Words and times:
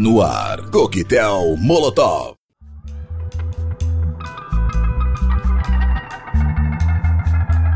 No 0.00 0.22
ar, 0.22 0.70
Coquetel 0.70 1.56
Molotov. 1.56 2.36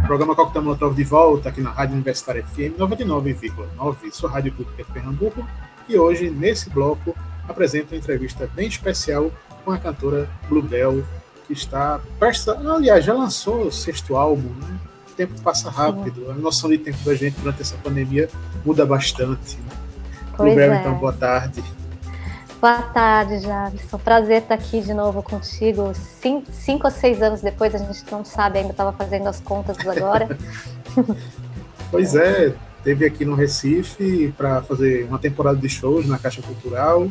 Programa 0.06 0.37
Coquetel 0.37 0.62
Molotov 0.62 0.95
de 0.95 1.03
volta 1.03 1.48
aqui 1.48 1.61
na 1.61 1.71
Rádio 1.71 1.95
Universitária 1.95 2.45
FM 2.45 2.79
99,9, 2.79 4.12
sua 4.12 4.30
rádio 4.30 4.53
pública 4.53 4.85
de 4.85 4.93
Pernambuco. 4.93 5.45
E 5.88 5.98
hoje, 5.98 6.30
nesse 6.30 6.71
bloco, 6.71 7.12
apresento 7.48 7.92
uma 7.92 7.98
entrevista 7.98 8.48
bem 8.54 8.68
especial 8.68 9.28
com 9.64 9.72
a 9.72 9.78
cantora 9.78 10.30
Bluebell, 10.48 11.04
que 11.48 11.52
está 11.52 12.00
prestes 12.20 12.46
aliás, 12.46 13.04
já 13.04 13.14
lançou 13.14 13.66
o 13.66 13.72
sexto 13.72 14.14
álbum, 14.14 14.54
né? 14.60 14.78
O 15.10 15.14
tempo 15.14 15.42
passa 15.42 15.68
rápido, 15.68 16.30
a 16.30 16.34
noção 16.34 16.70
de 16.70 16.78
tempo 16.78 16.98
da 17.04 17.16
gente 17.16 17.34
durante 17.41 17.62
essa 17.62 17.77
pandemia 17.78 18.30
muda 18.64 18.86
bastante. 18.86 19.56
Né? 19.56 19.77
Bluebell, 20.36 20.73
é. 20.73 20.80
então, 20.80 20.95
boa 20.95 21.12
tarde. 21.12 21.81
Boa 22.62 22.80
tarde, 22.80 23.41
Javison. 23.41 23.98
Prazer 23.98 24.42
estar 24.42 24.55
aqui 24.55 24.80
de 24.80 24.95
novo 24.95 25.20
contigo. 25.20 25.92
Cinco, 25.95 26.46
cinco 26.52 26.86
ou 26.86 26.92
seis 26.92 27.20
anos 27.20 27.41
depois, 27.41 27.74
a 27.74 27.78
gente 27.78 28.05
não 28.09 28.24
sabe 28.24 28.60
ainda, 28.60 28.70
estava 28.70 28.92
fazendo 28.92 29.27
as 29.27 29.41
contas 29.41 29.77
agora. 29.84 30.28
pois 31.91 32.14
é, 32.14 32.55
teve 32.84 33.05
aqui 33.05 33.24
no 33.24 33.34
Recife 33.34 34.33
para 34.38 34.62
fazer 34.62 35.05
uma 35.06 35.19
temporada 35.19 35.59
de 35.59 35.69
shows 35.69 36.06
na 36.06 36.20
Caixa 36.20 36.41
Cultural. 36.41 37.09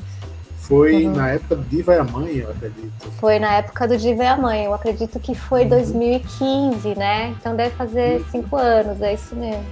Foi 0.55 1.05
uhum. 1.05 1.17
na 1.17 1.31
época 1.31 1.57
do 1.57 1.63
Diva 1.63 1.95
e 1.95 1.97
a 1.97 2.03
Mãe, 2.05 2.37
eu 2.37 2.49
acredito. 2.49 3.11
Foi 3.19 3.37
na 3.37 3.55
época 3.55 3.89
do 3.89 3.97
Diva 3.97 4.23
e 4.23 4.27
a 4.27 4.37
Mãe, 4.37 4.63
eu 4.63 4.73
acredito 4.73 5.19
que 5.19 5.35
foi 5.35 5.63
uhum. 5.63 5.69
2015, 5.69 6.95
né? 6.95 7.35
Então 7.37 7.57
deve 7.57 7.75
fazer 7.75 8.21
uhum. 8.21 8.25
cinco 8.31 8.55
anos, 8.55 9.01
é 9.01 9.15
isso 9.15 9.35
mesmo. 9.35 9.65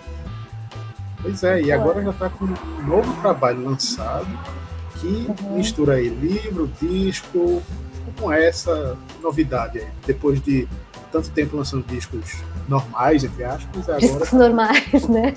Pois 1.21 1.41
é, 1.41 1.61
e 1.61 1.71
agora 1.71 2.03
já 2.03 2.09
está 2.09 2.29
com 2.29 2.43
um 2.43 2.85
novo 2.85 3.21
trabalho 3.21 3.63
lançado 3.63 4.27
que 4.99 5.07
uhum. 5.07 5.57
mistura 5.57 5.93
aí 5.95 6.09
livro, 6.09 6.69
disco, 6.81 7.61
com 8.19 8.31
essa 8.31 8.97
novidade 9.21 9.79
aí. 9.79 9.87
Depois 10.05 10.41
de 10.41 10.67
tanto 11.11 11.29
tempo 11.31 11.57
lançando 11.57 11.85
discos 11.87 12.43
normais, 12.67 13.23
entre 13.23 13.43
aspas, 13.43 13.89
agora. 13.89 13.99
Discos 13.99 14.31
normais, 14.33 15.07
né? 15.07 15.33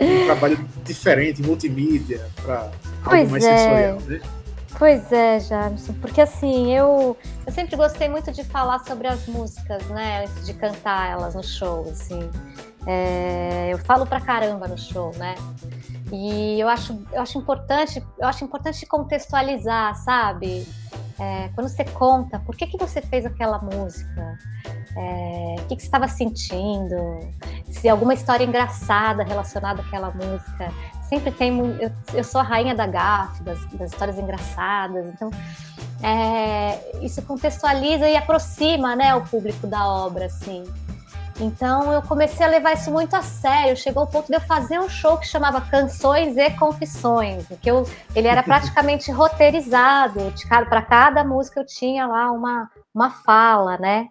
um 0.00 0.24
trabalho 0.26 0.68
diferente, 0.84 1.42
multimídia, 1.42 2.24
para 2.42 2.70
algo 3.04 3.30
mais 3.30 3.44
é. 3.44 3.56
sensorial, 3.56 4.00
né? 4.06 4.20
Pois 4.76 5.12
é, 5.12 5.38
Jamison, 5.38 5.94
porque 6.00 6.20
assim, 6.20 6.74
eu, 6.74 7.16
eu 7.46 7.52
sempre 7.52 7.76
gostei 7.76 8.08
muito 8.08 8.32
de 8.32 8.42
falar 8.42 8.80
sobre 8.80 9.06
as 9.06 9.24
músicas, 9.28 9.86
né, 9.86 10.24
antes 10.24 10.46
de 10.46 10.52
cantar 10.52 11.12
elas 11.12 11.36
no 11.36 11.44
show, 11.44 11.88
assim. 11.92 12.28
É, 12.86 13.70
eu 13.72 13.78
falo 13.78 14.04
pra 14.04 14.20
caramba 14.20 14.66
no 14.66 14.76
show, 14.76 15.12
né? 15.16 15.36
E 16.14 16.60
eu 16.60 16.68
acho, 16.68 16.96
eu 17.12 17.20
acho 17.20 17.36
importante, 17.36 18.04
eu 18.18 18.28
acho 18.28 18.44
importante 18.44 18.86
contextualizar, 18.86 19.94
sabe? 19.96 20.66
É, 21.18 21.48
quando 21.54 21.68
você 21.68 21.84
conta 21.84 22.38
por 22.38 22.56
que, 22.56 22.66
que 22.66 22.76
você 22.76 23.00
fez 23.02 23.26
aquela 23.26 23.58
música, 23.58 24.38
é, 24.96 25.56
o 25.58 25.66
que, 25.66 25.76
que 25.76 25.82
você 25.82 25.86
estava 25.86 26.06
sentindo, 26.06 26.96
se 27.68 27.88
alguma 27.88 28.14
história 28.14 28.44
engraçada 28.44 29.24
relacionada 29.24 29.82
àquela 29.82 30.10
música. 30.10 30.72
Sempre 31.08 31.32
tem. 31.32 31.58
Eu, 31.80 31.90
eu 32.14 32.24
sou 32.24 32.40
a 32.40 32.44
rainha 32.44 32.74
da 32.74 32.86
gafe, 32.86 33.42
das, 33.42 33.64
das 33.72 33.92
histórias 33.92 34.18
engraçadas, 34.18 35.06
então 35.06 35.30
é, 36.02 37.04
isso 37.04 37.20
contextualiza 37.22 38.08
e 38.08 38.16
aproxima 38.16 38.94
né, 38.94 39.14
o 39.14 39.22
público 39.22 39.66
da 39.66 39.86
obra, 39.86 40.26
assim. 40.26 40.64
Então 41.40 41.92
eu 41.92 42.00
comecei 42.02 42.46
a 42.46 42.48
levar 42.48 42.74
isso 42.74 42.90
muito 42.90 43.14
a 43.14 43.22
sério. 43.22 43.76
Chegou 43.76 44.02
ao 44.02 44.06
ponto 44.06 44.28
de 44.28 44.36
eu 44.36 44.40
fazer 44.40 44.78
um 44.78 44.88
show 44.88 45.18
que 45.18 45.26
chamava 45.26 45.60
Canções 45.60 46.36
e 46.36 46.50
Confissões, 46.50 47.46
que 47.60 47.70
eu, 47.70 47.84
ele 48.14 48.28
era 48.28 48.42
praticamente 48.42 49.10
roteirizado. 49.12 50.32
Para 50.48 50.82
cada 50.82 51.24
música 51.24 51.60
eu 51.60 51.66
tinha 51.66 52.06
lá 52.06 52.30
uma, 52.30 52.70
uma 52.94 53.10
fala, 53.10 53.76
né? 53.78 54.08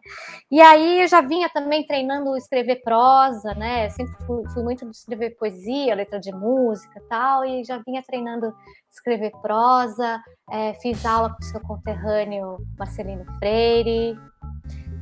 E 0.52 0.61
aí 0.61 1.02
eu 1.02 1.07
já 1.07 1.21
vinha 1.21 1.49
também 1.49 1.85
treinando 1.85 2.36
escrever 2.36 2.81
prosa, 2.83 3.53
né? 3.53 3.89
Sempre 3.89 4.15
fui, 4.25 4.43
fui 4.49 4.64
muito 4.64 4.86
de 4.86 4.92
escrever 4.92 5.37
poesia, 5.37 5.95
letra 5.95 6.19
de 6.19 6.31
música 6.33 7.02
tal, 7.09 7.45
e 7.45 7.64
já 7.64 7.81
vinha 7.86 8.03
treinando 8.03 8.53
escrever 8.92 9.31
prosa. 9.42 10.21
É, 10.52 10.73
fiz 10.75 11.05
aula 11.05 11.30
com 11.30 11.39
o 11.39 11.45
seu 11.45 11.61
conterrâneo 11.61 12.58
Marcelino 12.77 13.25
Freire. 13.39 14.17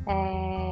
É, 0.07 0.70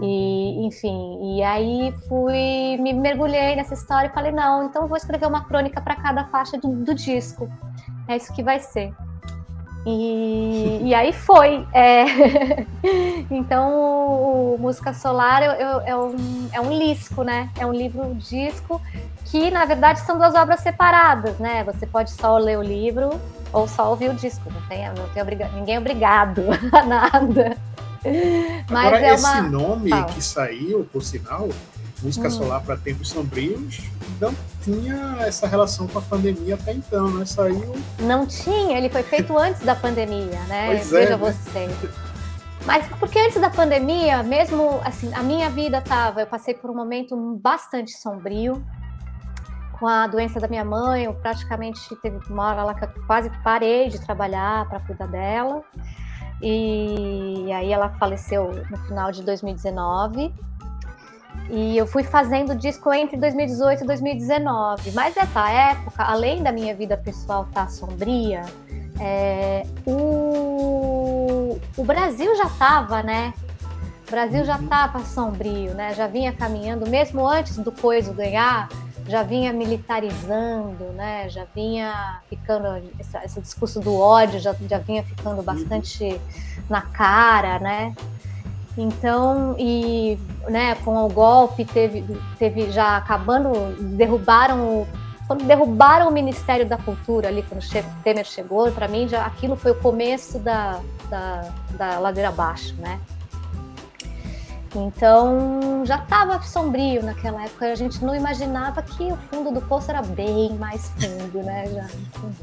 e, 0.00 0.64
enfim, 0.64 1.36
e 1.36 1.42
aí 1.42 1.92
fui, 2.08 2.76
me 2.78 2.92
mergulhei 2.92 3.56
nessa 3.56 3.74
história 3.74 4.08
e 4.08 4.12
falei, 4.12 4.30
não, 4.30 4.64
então 4.64 4.86
vou 4.86 4.96
escrever 4.96 5.26
uma 5.26 5.44
crônica 5.44 5.80
para 5.80 5.96
cada 5.96 6.24
faixa 6.26 6.56
do, 6.56 6.68
do, 6.68 6.94
disco. 6.94 7.50
É 8.06 8.16
isso 8.16 8.32
que 8.32 8.42
vai 8.42 8.60
ser. 8.60 8.92
E, 9.84 10.80
e 10.86 10.94
aí 10.94 11.12
foi. 11.12 11.66
É... 11.72 12.04
então, 13.28 13.72
o, 13.74 14.54
o 14.54 14.58
Música 14.58 14.94
Solar 14.94 15.42
é, 15.42 15.90
é, 15.90 15.96
um, 15.96 16.48
é 16.52 16.60
um 16.60 16.72
lisco, 16.72 17.24
né? 17.24 17.50
É 17.58 17.66
um 17.66 17.72
livro 17.72 18.14
disco 18.14 18.80
que, 19.24 19.50
na 19.50 19.64
verdade, 19.64 20.00
são 20.00 20.16
duas 20.16 20.34
obras 20.36 20.60
separadas, 20.60 21.38
né? 21.38 21.64
Você 21.64 21.86
pode 21.86 22.12
só 22.12 22.38
ler 22.38 22.56
o 22.56 22.62
livro 22.62 23.20
ou 23.52 23.66
só 23.66 23.90
ouvir 23.90 24.10
o 24.10 24.14
disco. 24.14 24.48
Não 24.48 24.62
tem, 24.68 24.86
não 24.88 25.08
tem 25.08 25.22
obriga... 25.22 25.48
ninguém 25.48 25.74
é 25.74 25.78
obrigado 25.78 26.44
a 26.72 26.84
nada. 26.84 27.56
Mas 28.70 28.86
Agora, 28.86 29.00
é 29.00 29.16
uma... 29.16 29.40
esse 29.40 29.48
nome 29.48 29.90
Fala. 29.90 30.04
que 30.06 30.22
saiu, 30.22 30.88
por 30.92 31.02
sinal, 31.02 31.48
Música 32.02 32.28
hum. 32.28 32.30
Solar 32.30 32.62
para 32.62 32.76
Tempos 32.76 33.08
Sombrios, 33.08 33.80
não 34.20 34.32
tinha 34.62 35.16
essa 35.20 35.48
relação 35.48 35.88
com 35.88 35.98
a 35.98 36.02
pandemia 36.02 36.54
até 36.54 36.72
então, 36.72 37.10
né? 37.10 37.24
Saiu. 37.24 37.74
Não 37.98 38.24
tinha, 38.24 38.78
ele 38.78 38.88
foi 38.88 39.02
feito 39.02 39.36
antes 39.36 39.62
da 39.62 39.74
pandemia, 39.74 40.38
né? 40.46 40.66
Pois 40.66 40.92
é, 40.92 41.00
Veja 41.00 41.14
é, 41.14 41.16
você. 41.16 41.66
Né? 41.66 41.92
Mas 42.64 42.86
porque 43.00 43.18
antes 43.18 43.40
da 43.40 43.50
pandemia, 43.50 44.22
mesmo 44.22 44.80
assim, 44.84 45.12
a 45.12 45.22
minha 45.22 45.50
vida 45.50 45.80
tava, 45.80 46.20
eu 46.20 46.26
passei 46.26 46.54
por 46.54 46.70
um 46.70 46.74
momento 46.74 47.16
bastante 47.42 47.92
sombrio, 47.92 48.64
com 49.78 49.86
a 49.86 50.06
doença 50.06 50.38
da 50.38 50.48
minha 50.48 50.64
mãe, 50.64 51.04
eu 51.04 51.14
praticamente 51.14 51.80
teve 51.96 52.18
uma 52.28 52.50
hora 52.50 52.64
lá 52.64 52.74
que 52.74 52.84
eu 52.84 52.90
quase 53.06 53.30
parei 53.42 53.88
de 53.88 54.00
trabalhar 54.00 54.68
para 54.68 54.80
cuidar 54.80 55.06
dela. 55.06 55.64
E 56.40 57.50
aí 57.52 57.72
ela 57.72 57.88
faleceu 57.90 58.64
no 58.70 58.76
final 58.86 59.10
de 59.10 59.22
2019. 59.22 60.32
E 61.50 61.76
eu 61.76 61.86
fui 61.86 62.02
fazendo 62.02 62.54
disco 62.54 62.92
entre 62.92 63.16
2018 63.16 63.84
e 63.84 63.86
2019. 63.86 64.90
Mas 64.92 65.14
nessa 65.14 65.50
época, 65.50 66.02
além 66.04 66.42
da 66.42 66.52
minha 66.52 66.74
vida 66.74 66.96
pessoal 66.96 67.44
estar 67.44 67.64
tá 67.64 67.68
sombria, 67.68 68.44
é, 69.00 69.64
o, 69.86 71.58
o 71.76 71.84
Brasil 71.84 72.34
já 72.36 72.44
estava, 72.44 73.02
né? 73.02 73.32
O 74.06 74.10
Brasil 74.10 74.44
já 74.44 74.56
estava 74.56 74.98
uhum. 74.98 75.04
sombrio, 75.04 75.74
né? 75.74 75.94
Já 75.94 76.06
vinha 76.06 76.32
caminhando, 76.32 76.88
mesmo 76.88 77.26
antes 77.26 77.56
do 77.58 77.70
Coiso 77.72 78.12
ganhar, 78.12 78.68
já 79.08 79.22
vinha 79.22 79.52
militarizando, 79.52 80.84
né? 80.94 81.28
Já 81.28 81.44
vinha 81.54 82.20
ficando 82.28 82.66
essa, 82.98 83.24
esse 83.24 83.40
discurso 83.40 83.80
do 83.80 83.98
ódio 83.98 84.38
já, 84.38 84.54
já 84.68 84.78
vinha 84.78 85.02
ficando 85.02 85.42
bastante 85.42 86.20
na 86.68 86.82
cara, 86.82 87.58
né? 87.58 87.94
Então, 88.76 89.56
e 89.58 90.16
né, 90.48 90.76
com 90.76 91.04
o 91.04 91.08
golpe 91.08 91.64
teve, 91.64 92.04
teve 92.38 92.70
já 92.70 92.96
acabando, 92.96 93.50
derrubaram 93.96 94.86
quando 95.26 95.44
derrubaram 95.44 96.08
o 96.08 96.10
Ministério 96.10 96.66
da 96.66 96.78
Cultura 96.78 97.28
ali, 97.28 97.42
quando 97.42 97.60
o 97.62 98.02
Temer 98.02 98.24
chegou, 98.24 98.72
para 98.72 98.88
mim 98.88 99.06
já 99.06 99.26
aquilo 99.26 99.56
foi 99.56 99.72
o 99.72 99.74
começo 99.74 100.38
da, 100.38 100.80
da, 101.10 101.52
da 101.72 101.98
ladeira 101.98 102.30
abaixo, 102.30 102.74
né? 102.78 102.98
Então 104.74 105.84
já 105.86 105.96
estava 105.96 106.40
sombrio 106.42 107.02
naquela 107.02 107.44
época, 107.44 107.72
a 107.72 107.74
gente 107.74 108.04
não 108.04 108.14
imaginava 108.14 108.82
que 108.82 109.04
o 109.04 109.16
fundo 109.16 109.50
do 109.50 109.60
poço 109.62 109.90
era 109.90 110.02
bem 110.02 110.54
mais 110.54 110.90
fundo, 110.98 111.42
né? 111.42 111.66
Já. 111.72 111.86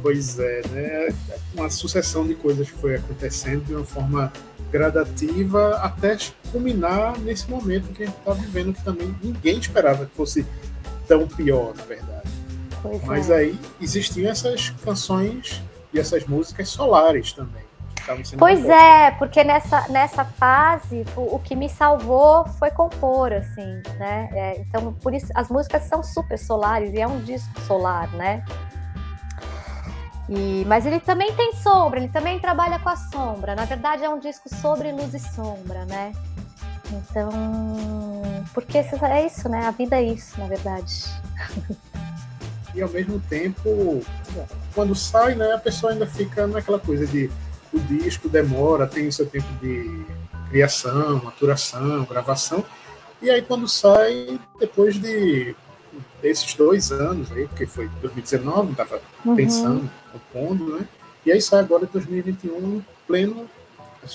Pois 0.02 0.40
é, 0.40 0.62
né? 0.69 1.16
Uma 1.54 1.69
sucessão 1.69 2.25
de 2.25 2.36
coisas 2.36 2.69
que 2.69 2.77
foi 2.77 2.95
acontecendo 2.95 3.66
de 3.66 3.75
uma 3.75 3.86
forma 3.86 4.31
gradativa 4.72 5.75
até 5.77 6.18
culminar 6.51 7.18
nesse 7.19 7.50
momento 7.50 7.94
que 7.94 8.04
a 8.04 8.06
gente 8.07 8.18
está 8.18 8.33
vivendo, 8.33 8.74
que 8.74 8.83
também 8.83 9.16
ninguém 9.21 9.60
esperava 9.60 10.06
que 10.06 10.16
fosse 10.16 10.45
tão 11.07 11.28
pior, 11.28 11.74
na 11.75 11.83
verdade. 11.83 12.30
Pois 12.81 13.04
Mas 13.06 13.30
é. 13.30 13.38
aí 13.38 13.60
existiam 13.80 14.30
essas 14.30 14.71
canções 14.83 15.62
e 15.94 16.00
essas 16.00 16.25
músicas 16.25 16.69
solares 16.69 17.33
também 17.33 17.64
pois 18.38 18.66
é, 18.66 19.12
porque 19.12 19.44
nessa, 19.44 19.88
nessa 19.90 20.24
fase 20.24 21.06
o, 21.16 21.36
o, 21.36 21.40
que 21.40 21.56
me 21.56 21.68
salvou 21.69 22.46
foi 22.60 22.69
compor, 22.72 23.34
assim, 23.34 23.81
né? 23.98 24.30
É, 24.31 24.60
então, 24.60 24.94
por 24.94 25.13
isso, 25.13 25.28
as 25.34 25.50
músicas 25.50 25.84
são 25.84 26.04
super 26.04 26.38
solares 26.38 26.94
e 26.94 27.00
é 27.00 27.07
um 27.07 27.19
disco 27.22 27.60
solar, 27.62 28.10
né? 28.13 28.44
E, 30.28 30.63
mas 30.66 30.86
ele 30.86 31.00
também 31.00 31.34
tem 31.36 31.54
sombra, 31.54 32.00
ele 32.00 32.10
também 32.10 32.40
trabalha 32.40 32.80
com 32.80 32.90
a 32.90 32.96
sombra. 32.96 33.56
Na 33.56 33.66
verdade, 33.66 34.04
é 34.04 34.10
um 34.10 34.19
disco 34.19 34.50
sobre 34.50 34.92
luz 34.92 35.13
e 35.13 35.19
sombra, 35.19 35.86
né? 35.86 36.13
Então, 36.92 37.31
porque 38.54 38.78
é 38.78 39.25
isso, 39.25 39.50
né? 39.50 39.66
A 39.66 39.72
vida 39.72 39.96
é 39.96 40.04
isso, 40.04 40.40
na 40.40 40.48
verdade. 40.48 41.06
e 42.74 42.81
ao 42.81 42.90
mesmo 42.90 43.19
tempo, 43.22 44.04
quando 44.74 44.96
sai, 44.96 45.36
né, 45.36 45.54
a 45.54 45.57
pessoa 45.57 45.94
ainda 45.94 46.06
fica 46.06 46.46
naquela 46.48 46.80
coisa 46.80 47.06
de 47.07 47.30
o 47.75 47.80
disco 47.80 48.30
demora, 48.30 48.88
tem 48.88 49.07
o 49.07 49.12
seu 49.12 49.25
tempo 49.25 49.48
de 49.62 50.06
criação, 50.50 51.22
maturação, 51.24 52.06
gravação, 52.06 52.63
e 53.22 53.30
aí 53.30 53.42
quando 53.42 53.68
sai, 53.68 54.39
depois 54.60 54.95
de 54.95 55.56
desses 56.22 56.54
dois 56.56 56.92
anos 56.92 57.31
aí, 57.31 57.48
porque 57.48 57.66
foi 57.66 57.88
2019, 58.01 58.72
estava 58.72 59.01
uhum. 59.24 59.36
pensando, 59.36 59.89
compondo, 60.12 60.77
né? 60.77 60.88
E 61.25 61.31
aí 61.31 61.42
sai 61.42 61.60
agora 61.60 61.88
2021, 61.92 62.81
pleno, 63.07 63.50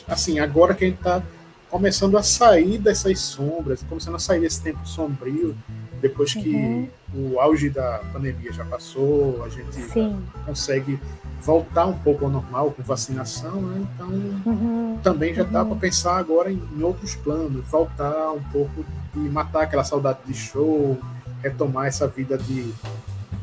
assim, 0.08 0.38
agora 0.38 0.74
que 0.74 0.84
a 0.84 0.88
gente 0.88 0.98
está 0.98 1.22
começando 1.68 2.18
a 2.18 2.22
sair 2.22 2.78
dessas 2.78 3.20
sombras, 3.20 3.82
começando 3.88 4.16
a 4.16 4.18
sair 4.18 4.40
desse 4.40 4.60
tempo 4.62 4.86
sombrio, 4.86 5.56
depois 6.00 6.32
que 6.32 6.54
uhum. 6.54 6.88
o 7.32 7.40
auge 7.40 7.68
da 7.70 8.00
pandemia 8.12 8.52
já 8.52 8.64
passou, 8.64 9.42
a 9.44 9.48
gente 9.48 10.16
consegue 10.46 10.98
voltar 11.40 11.86
um 11.86 11.98
pouco 11.98 12.24
ao 12.24 12.30
normal 12.30 12.70
com 12.70 12.82
vacinação, 12.82 13.60
né? 13.62 13.86
então 13.94 14.08
uhum. 14.08 14.98
também 15.02 15.34
já 15.34 15.42
dá 15.42 15.62
uhum. 15.62 15.70
para 15.70 15.78
pensar 15.78 16.18
agora 16.18 16.50
em, 16.50 16.62
em, 16.76 16.82
outros 16.82 17.14
planos, 17.14 17.64
voltar 17.66 18.32
um 18.32 18.42
pouco 18.52 18.84
e 19.14 19.18
matar 19.18 19.62
aquela 19.62 19.84
saudade 19.84 20.20
de 20.26 20.34
show, 20.34 20.98
retomar 21.42 21.86
essa 21.86 22.06
vida 22.06 22.36
de 22.36 22.72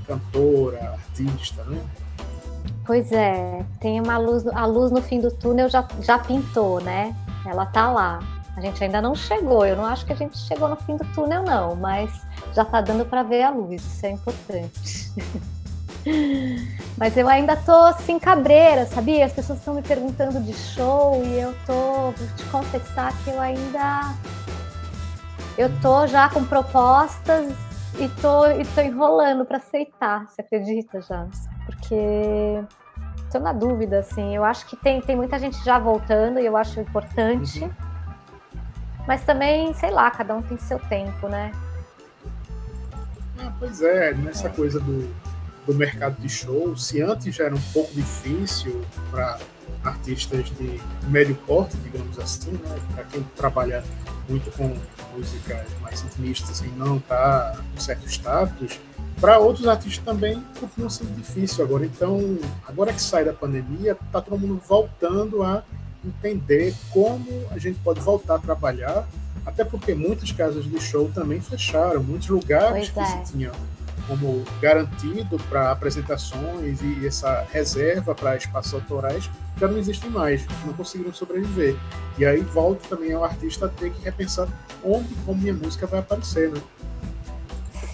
cantora, 0.06 0.92
artista, 0.92 1.64
né? 1.64 1.82
Pois 2.86 3.12
é, 3.12 3.66
tem 3.82 4.00
uma 4.00 4.18
luz, 4.18 4.48
a 4.48 4.66
luz 4.66 4.92
no 4.92 5.02
fim 5.02 5.20
do 5.20 5.30
túnel 5.30 5.68
já, 5.70 5.86
já 6.02 6.18
pintou, 6.18 6.80
né? 6.80 7.14
Ela 7.46 7.66
tá 7.66 7.92
lá. 7.92 8.20
A 8.58 8.60
gente 8.60 8.84
ainda 8.84 9.00
não 9.00 9.14
chegou, 9.14 9.66
eu 9.68 9.76
não 9.76 9.86
acho 9.86 10.04
que 10.04 10.12
a 10.12 10.16
gente 10.16 10.36
chegou 10.36 10.68
no 10.68 10.76
fim 10.76 10.98
do 10.98 11.06
túnel, 11.14 11.44
não, 11.44 11.76
mas 11.76 12.12
já 12.54 12.66
tá 12.66 12.82
dando 12.82 13.06
para 13.06 13.22
ver 13.22 13.44
a 13.44 13.52
luz, 13.52 13.86
isso 13.86 14.06
é 14.06 14.10
importante. 14.10 15.14
mas 16.98 17.16
eu 17.16 17.30
ainda 17.30 17.56
tô 17.56 17.72
assim, 17.72 18.18
cabreira, 18.18 18.88
sabia? 18.88 19.26
As 19.26 19.32
pessoas 19.32 19.60
estão 19.60 19.76
me 19.76 19.84
perguntando 19.84 20.42
de 20.42 20.54
show 20.54 21.24
e 21.24 21.40
eu 21.40 21.56
tô, 21.68 22.12
vou 22.12 22.28
te 22.36 22.44
confessar 22.46 23.14
que 23.24 23.30
eu 23.30 23.40
ainda. 23.40 24.16
Eu 25.56 25.70
tô 25.80 26.08
já 26.08 26.28
com 26.28 26.44
propostas 26.44 27.54
e 28.00 28.10
tô, 28.22 28.48
e 28.48 28.66
tô 28.66 28.82
enrolando 28.82 29.46
para 29.46 29.58
aceitar, 29.58 30.28
você 30.28 30.42
acredita 30.42 31.00
já? 31.00 31.28
porque 31.68 32.64
estou 33.26 33.42
na 33.42 33.54
dúvida, 33.54 34.00
assim. 34.00 34.36
Eu 34.36 34.44
acho 34.44 34.66
que 34.66 34.76
tem, 34.76 35.02
tem 35.02 35.16
muita 35.16 35.38
gente 35.38 35.64
já 35.64 35.78
voltando 35.78 36.40
e 36.40 36.46
eu 36.46 36.58
acho 36.58 36.80
importante. 36.80 37.64
Uhum. 37.64 37.87
Mas 39.08 39.24
também, 39.24 39.74
sei 39.74 39.90
lá, 39.90 40.12
cada 40.12 40.36
um 40.36 40.42
tem 40.42 40.58
seu 40.58 40.78
tempo, 40.80 41.30
né? 41.30 41.54
Ah, 43.40 43.54
pois 43.58 43.82
é, 43.82 44.14
nessa 44.14 44.50
coisa 44.50 44.80
do, 44.82 45.10
do 45.66 45.74
mercado 45.74 46.20
de 46.20 46.28
show, 46.28 46.76
se 46.76 47.02
antes 47.02 47.34
já 47.34 47.46
era 47.46 47.56
um 47.56 47.62
pouco 47.74 47.94
difícil 47.94 48.84
para 49.10 49.40
artistas 49.84 50.50
de 50.50 50.82
médio 51.08 51.36
porte, 51.48 51.78
digamos 51.78 52.20
assim, 52.20 52.52
né? 52.52 52.80
Para 52.94 53.04
quem 53.06 53.24
trabalha 53.36 53.82
muito 54.28 54.52
com 54.58 54.76
músicas 55.16 55.66
mais 55.82 56.04
intimistas 56.04 56.60
e 56.60 56.68
não 56.68 56.98
está 56.98 57.58
com 57.74 57.80
certo 57.80 58.06
status, 58.08 58.78
para 59.22 59.40
outros 59.40 59.68
artistas 59.68 60.04
também 60.04 60.44
continua 60.60 60.90
sendo 60.90 61.16
difícil 61.16 61.64
agora. 61.64 61.86
Então, 61.86 62.38
agora 62.68 62.92
que 62.92 63.02
sai 63.02 63.24
da 63.24 63.34
pandemia, 63.34 63.94
está 63.94 64.22
todo 64.22 64.38
mundo 64.38 64.62
voltando 64.68 65.44
a 65.44 65.64
entender 66.08 66.74
como 66.92 67.28
a 67.52 67.58
gente 67.58 67.80
pode 67.80 68.00
voltar 68.00 68.36
a 68.36 68.40
trabalhar, 68.40 69.08
até 69.46 69.64
porque 69.64 69.94
muitas 69.94 70.32
casas 70.32 70.66
de 70.66 70.80
show 70.80 71.10
também 71.14 71.40
fecharam, 71.40 72.04
muitos 72.04 72.28
lugares 72.28 72.90
pois 72.90 72.90
que 72.90 73.00
é. 73.00 73.26
se 73.26 73.34
tinham 73.34 73.54
como 74.08 74.44
garantido 74.62 75.38
para 75.50 75.72
apresentações 75.72 76.80
e 76.82 77.06
essa 77.06 77.46
reserva 77.52 78.16
para 78.16 78.38
espaços 78.38 78.74
autorais 78.74 79.30
já 79.60 79.68
não 79.68 79.78
existem 79.78 80.10
mais, 80.10 80.46
não 80.66 80.74
conseguiram 80.74 81.14
sobreviver. 81.14 81.76
E 82.18 82.26
aí 82.26 82.42
volta 82.42 82.88
também 82.88 83.14
ao 83.14 83.24
artista 83.24 83.66
a 83.66 83.70
ter 83.70 83.92
que 83.92 84.02
repensar 84.04 84.48
onde 84.84 85.14
como 85.26 85.42
minha 85.42 85.54
música 85.54 85.86
vai 85.86 86.00
aparecer, 86.00 86.50
né? 86.50 86.62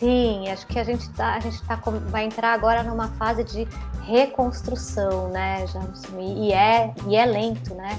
Sim, 0.04 0.50
acho 0.50 0.68
que 0.68 0.78
a 0.78 0.84
gente 0.84 1.10
tá, 1.12 1.36
a 1.36 1.40
gente 1.40 1.64
tá, 1.64 1.82
vai 2.10 2.26
entrar 2.26 2.52
agora 2.52 2.84
numa 2.84 3.08
fase 3.14 3.42
de 3.42 3.66
reconstrução, 4.02 5.30
né, 5.30 5.66
Jamson? 5.68 6.20
E, 6.20 6.52
é, 6.52 6.94
e 7.08 7.16
é 7.16 7.26
lento, 7.26 7.74
né? 7.74 7.98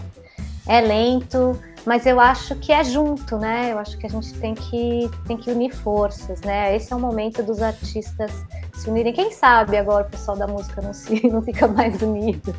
É 0.69 0.83
lento, 0.83 1.59
mas 1.87 2.05
eu 2.05 2.21
acho 2.21 2.57
que 2.57 2.73
é 2.73 2.85
junto, 2.85 3.39
né? 3.39 3.73
Eu 3.73 3.79
acho 3.79 3.97
que 3.97 4.05
a 4.05 4.11
gente 4.11 4.35
tem 4.35 4.55
que, 4.55 5.11
tem 5.27 5.39
que 5.39 5.51
unir 5.51 5.75
forças, 5.75 6.43
né? 6.43 6.77
Esse 6.77 6.93
é 6.93 6.97
o 6.97 7.01
momento 7.01 7.43
dos 7.43 7.63
artistas 7.63 8.31
se 8.75 8.91
unirem. 8.91 9.15
Quem 9.15 9.33
sabe 9.33 9.79
agora 9.79 10.07
o 10.07 10.11
pessoal 10.11 10.37
da 10.37 10.47
música 10.47 10.83
não, 10.83 10.93
se, 10.93 11.25
não 11.33 11.41
fica 11.41 11.67
mais 11.67 12.03
unido. 12.03 12.55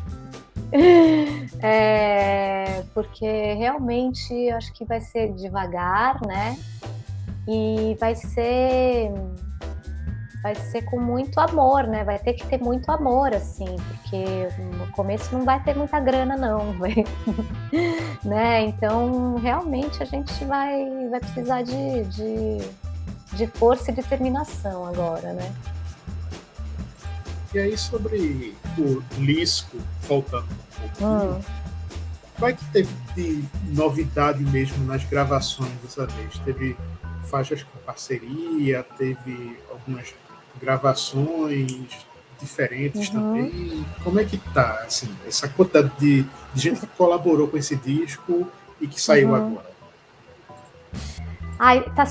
É, 1.62 2.82
porque 2.92 3.54
realmente 3.54 4.34
eu 4.34 4.56
acho 4.56 4.72
que 4.72 4.84
vai 4.84 5.00
ser 5.00 5.32
devagar, 5.34 6.20
né? 6.26 6.58
E 7.48 7.96
vai 8.00 8.14
ser 8.14 9.12
vai 10.46 10.54
ser 10.54 10.82
com 10.82 11.00
muito 11.00 11.40
amor, 11.40 11.88
né? 11.88 12.04
Vai 12.04 12.20
ter 12.20 12.34
que 12.34 12.46
ter 12.46 12.58
muito 12.58 12.88
amor, 12.88 13.34
assim, 13.34 13.64
porque 13.64 14.48
no 14.76 14.86
começo 14.92 15.36
não 15.36 15.44
vai 15.44 15.60
ter 15.64 15.74
muita 15.74 15.98
grana, 15.98 16.36
não, 16.36 16.72
vai, 16.78 16.94
né? 18.22 18.64
Então, 18.64 19.34
realmente 19.36 20.00
a 20.00 20.06
gente 20.06 20.44
vai, 20.44 21.08
vai 21.10 21.18
precisar 21.18 21.62
de, 21.62 22.04
de, 22.04 22.58
de 23.32 23.46
força 23.48 23.90
e 23.90 23.94
determinação 23.94 24.86
agora, 24.86 25.32
né? 25.32 25.52
E 27.52 27.58
aí, 27.58 27.76
sobre 27.76 28.54
o 28.78 29.02
Lisco, 29.18 29.78
faltando 30.02 30.44
um 30.44 30.88
pouquinho, 30.88 31.32
hum. 31.32 31.40
qual 32.38 32.50
é 32.50 32.52
que 32.52 32.64
teve 32.66 32.94
de 33.16 33.44
novidade 33.74 34.44
mesmo 34.44 34.84
nas 34.84 35.02
gravações 35.04 35.72
dessa 35.82 36.06
vez? 36.06 36.38
Teve 36.44 36.76
faixas 37.30 37.62
com 37.62 37.78
parceria, 37.80 38.84
teve 38.96 39.58
algumas 39.70 40.14
gravações 40.60 42.06
diferentes 42.40 43.08
uhum. 43.08 43.14
também. 43.14 43.86
Como 44.02 44.20
é 44.20 44.24
que 44.24 44.38
tá, 44.52 44.84
assim, 44.86 45.08
essa 45.26 45.48
quantidade 45.48 45.90
de, 45.98 46.22
de, 46.54 46.60
gente 46.60 46.80
que 46.80 46.86
colaborou 46.86 47.48
com 47.48 47.56
esse 47.56 47.76
disco 47.76 48.50
e 48.80 48.86
que 48.86 49.00
saiu 49.00 49.30
uhum. 49.30 49.34
agora? 49.34 49.75
Ai, 51.58 51.82
tá, 51.94 52.04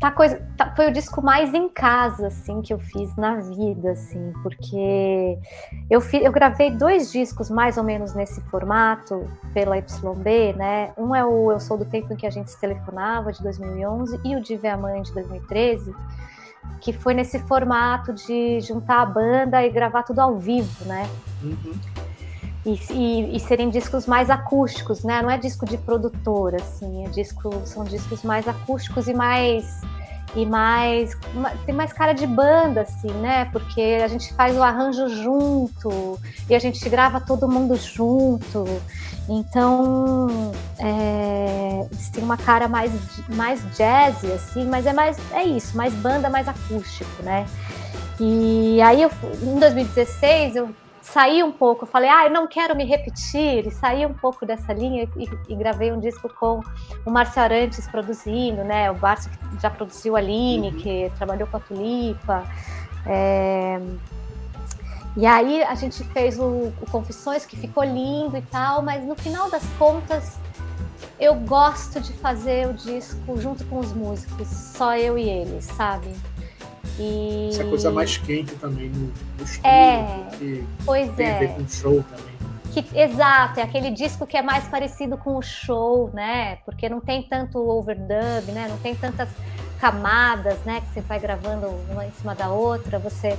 tá 0.00 0.10
coisa, 0.10 0.42
tá, 0.56 0.74
foi 0.74 0.88
o 0.88 0.92
disco 0.92 1.22
mais 1.22 1.54
em 1.54 1.68
casa, 1.68 2.26
assim, 2.26 2.60
que 2.60 2.72
eu 2.72 2.78
fiz 2.78 3.14
na 3.16 3.36
vida, 3.36 3.92
assim, 3.92 4.32
porque 4.42 5.38
eu, 5.88 6.00
fi, 6.00 6.24
eu 6.24 6.32
gravei 6.32 6.72
dois 6.72 7.12
discos 7.12 7.48
mais 7.48 7.76
ou 7.76 7.84
menos 7.84 8.14
nesse 8.14 8.40
formato 8.42 9.30
pela 9.54 9.78
YB, 9.78 10.54
né? 10.56 10.92
Um 10.98 11.14
é 11.14 11.24
o 11.24 11.52
Eu 11.52 11.60
Sou 11.60 11.78
do 11.78 11.84
Tempo 11.84 12.12
em 12.12 12.16
que 12.16 12.26
a 12.26 12.30
gente 12.30 12.50
se 12.50 12.60
telefonava, 12.60 13.32
de 13.32 13.40
2011, 13.42 14.20
e 14.24 14.34
o 14.34 14.42
Dive 14.42 14.66
a 14.66 14.76
Mãe, 14.76 15.02
de 15.02 15.12
2013, 15.12 15.94
que 16.80 16.92
foi 16.92 17.14
nesse 17.14 17.38
formato 17.38 18.12
de 18.12 18.60
juntar 18.60 19.02
a 19.02 19.06
banda 19.06 19.64
e 19.64 19.70
gravar 19.70 20.02
tudo 20.02 20.18
ao 20.18 20.36
vivo, 20.36 20.84
né? 20.84 21.08
Uhum 21.42 22.09
e, 22.64 22.78
e, 22.90 23.36
e, 23.36 23.40
serem 23.40 23.70
discos 23.70 24.06
mais 24.06 24.28
acústicos, 24.28 25.02
né? 25.02 25.22
Não 25.22 25.30
é 25.30 25.38
disco 25.38 25.64
de 25.64 25.78
produtor, 25.78 26.54
assim, 26.54 27.06
é 27.06 27.08
disco, 27.08 27.50
são 27.64 27.84
discos 27.84 28.22
mais 28.22 28.46
acústicos 28.46 29.08
e 29.08 29.14
mais 29.14 29.80
e 30.36 30.46
mais 30.46 31.16
tem 31.66 31.74
mais 31.74 31.92
cara 31.92 32.12
de 32.12 32.26
banda, 32.26 32.82
assim, 32.82 33.10
né? 33.14 33.46
Porque 33.46 33.98
a 34.02 34.08
gente 34.08 34.32
faz 34.34 34.56
o 34.56 34.62
arranjo 34.62 35.08
junto 35.08 36.20
e 36.48 36.54
a 36.54 36.58
gente 36.58 36.86
grava 36.88 37.20
todo 37.20 37.48
mundo 37.48 37.76
junto. 37.76 38.64
Então 39.28 40.52
é, 40.78 41.86
tem 42.12 42.22
uma 42.22 42.36
cara 42.36 42.68
mais 42.68 42.92
mais 43.28 43.60
jazzy, 43.76 44.30
assim, 44.32 44.66
mas 44.66 44.86
é 44.86 44.92
mais 44.92 45.16
é 45.32 45.44
isso, 45.44 45.76
mais 45.76 45.94
banda, 45.94 46.28
mais 46.28 46.46
acústico, 46.46 47.22
né? 47.22 47.46
E 48.20 48.82
aí 48.82 49.00
eu, 49.00 49.10
em 49.42 49.58
2016 49.58 50.56
eu 50.56 50.68
saí 51.12 51.42
um 51.42 51.50
pouco, 51.50 51.86
falei, 51.86 52.08
ah, 52.08 52.26
eu 52.26 52.30
não 52.30 52.46
quero 52.46 52.76
me 52.76 52.84
repetir, 52.84 53.66
e 53.66 53.70
saí 53.70 54.06
um 54.06 54.14
pouco 54.14 54.46
dessa 54.46 54.72
linha 54.72 55.08
e, 55.16 55.28
e 55.48 55.54
gravei 55.54 55.92
um 55.92 55.98
disco 55.98 56.28
com 56.28 56.60
o 57.04 57.10
Márcio 57.10 57.42
Arantes 57.42 57.86
produzindo, 57.88 58.62
né? 58.64 58.90
O 58.90 58.98
Márcio 58.98 59.30
que 59.30 59.60
já 59.60 59.70
produziu 59.70 60.16
a 60.16 60.18
Aline, 60.18 60.68
uhum. 60.68 60.76
que 60.76 61.12
trabalhou 61.16 61.48
com 61.48 61.56
a 61.56 61.60
Tulipa. 61.60 62.44
É... 63.06 63.80
E 65.16 65.26
aí 65.26 65.62
a 65.64 65.74
gente 65.74 66.04
fez 66.04 66.38
o, 66.38 66.72
o 66.80 66.86
Confissões, 66.90 67.44
que 67.44 67.56
ficou 67.56 67.82
lindo 67.82 68.36
e 68.36 68.42
tal, 68.42 68.80
mas 68.80 69.04
no 69.04 69.16
final 69.16 69.50
das 69.50 69.64
contas 69.78 70.38
eu 71.18 71.34
gosto 71.34 72.00
de 72.00 72.12
fazer 72.14 72.68
o 72.68 72.72
disco 72.72 73.38
junto 73.38 73.64
com 73.66 73.78
os 73.78 73.92
músicos, 73.92 74.48
só 74.48 74.96
eu 74.96 75.18
e 75.18 75.28
eles, 75.28 75.64
sabe? 75.64 76.14
E... 76.98 77.48
Essa 77.50 77.64
coisa 77.64 77.90
mais 77.90 78.16
quente 78.16 78.54
também 78.56 78.88
no, 78.88 79.06
no 79.38 79.44
estúdio, 79.44 79.70
é, 79.70 80.24
pois 80.84 81.10
tem 81.14 81.26
é. 81.26 81.36
a 81.36 81.38
ver 81.38 81.48
com 81.54 81.62
o 81.62 81.68
show 81.68 82.04
também. 82.04 82.30
Que, 82.72 82.86
exato, 82.96 83.58
é 83.58 83.64
aquele 83.64 83.90
disco 83.90 84.26
que 84.26 84.36
é 84.36 84.42
mais 84.42 84.68
parecido 84.68 85.16
com 85.16 85.36
o 85.36 85.42
show, 85.42 86.10
né? 86.14 86.56
Porque 86.64 86.88
não 86.88 87.00
tem 87.00 87.22
tanto 87.22 87.58
overdub, 87.58 88.52
né? 88.52 88.68
Não 88.68 88.78
tem 88.78 88.94
tantas 88.94 89.28
camadas, 89.80 90.58
né? 90.64 90.80
Que 90.80 90.94
você 90.94 91.00
vai 91.00 91.18
gravando 91.18 91.66
uma 91.90 92.06
em 92.06 92.12
cima 92.12 92.34
da 92.34 92.48
outra, 92.48 92.98
você 92.98 93.36